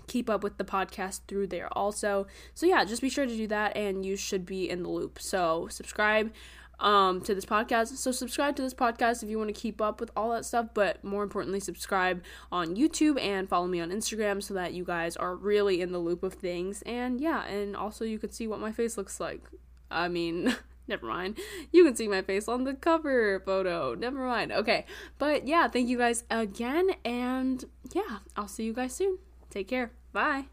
keep 0.06 0.28
up 0.28 0.42
with 0.42 0.59
the 0.59 0.64
podcast 0.64 1.20
through 1.26 1.46
there 1.46 1.68
also. 1.72 2.26
So 2.54 2.66
yeah, 2.66 2.85
just 2.85 3.00
be 3.00 3.09
sure 3.09 3.26
to 3.26 3.37
do 3.37 3.46
that 3.48 3.76
and 3.76 4.04
you 4.04 4.14
should 4.14 4.44
be 4.44 4.68
in 4.68 4.82
the 4.82 4.90
loop. 4.90 5.18
So 5.20 5.68
subscribe 5.70 6.32
um, 6.80 7.20
to 7.22 7.34
this 7.34 7.44
podcast. 7.44 7.96
So 7.96 8.12
subscribe 8.12 8.56
to 8.56 8.62
this 8.62 8.74
podcast 8.74 9.22
if 9.22 9.28
you 9.28 9.38
want 9.38 9.54
to 9.54 9.60
keep 9.60 9.80
up 9.80 10.00
with 10.00 10.10
all 10.16 10.30
that 10.30 10.44
stuff, 10.44 10.68
but 10.74 11.02
more 11.02 11.22
importantly, 11.22 11.60
subscribe 11.60 12.22
on 12.52 12.76
YouTube 12.76 13.20
and 13.20 13.48
follow 13.48 13.66
me 13.66 13.80
on 13.80 13.90
Instagram 13.90 14.42
so 14.42 14.54
that 14.54 14.74
you 14.74 14.84
guys 14.84 15.16
are 15.16 15.34
really 15.34 15.80
in 15.80 15.92
the 15.92 15.98
loop 15.98 16.22
of 16.22 16.34
things. 16.34 16.82
And 16.82 17.20
yeah, 17.20 17.44
and 17.44 17.76
also 17.76 18.04
you 18.04 18.18
can 18.18 18.30
see 18.30 18.46
what 18.46 18.60
my 18.60 18.72
face 18.72 18.96
looks 18.96 19.20
like. 19.20 19.42
I 19.90 20.08
mean, 20.08 20.54
never 20.88 21.06
mind. 21.06 21.38
You 21.72 21.84
can 21.84 21.96
see 21.96 22.08
my 22.08 22.22
face 22.22 22.48
on 22.48 22.64
the 22.64 22.74
cover 22.74 23.40
photo. 23.40 23.94
Never 23.94 24.26
mind. 24.26 24.52
Okay. 24.52 24.86
But 25.18 25.46
yeah, 25.46 25.68
thank 25.68 25.88
you 25.88 25.98
guys 25.98 26.24
again. 26.30 26.90
And 27.04 27.64
yeah, 27.92 28.18
I'll 28.36 28.48
see 28.48 28.64
you 28.64 28.72
guys 28.72 28.94
soon. 28.94 29.18
Take 29.50 29.68
care. 29.68 29.92
Bye. 30.12 30.46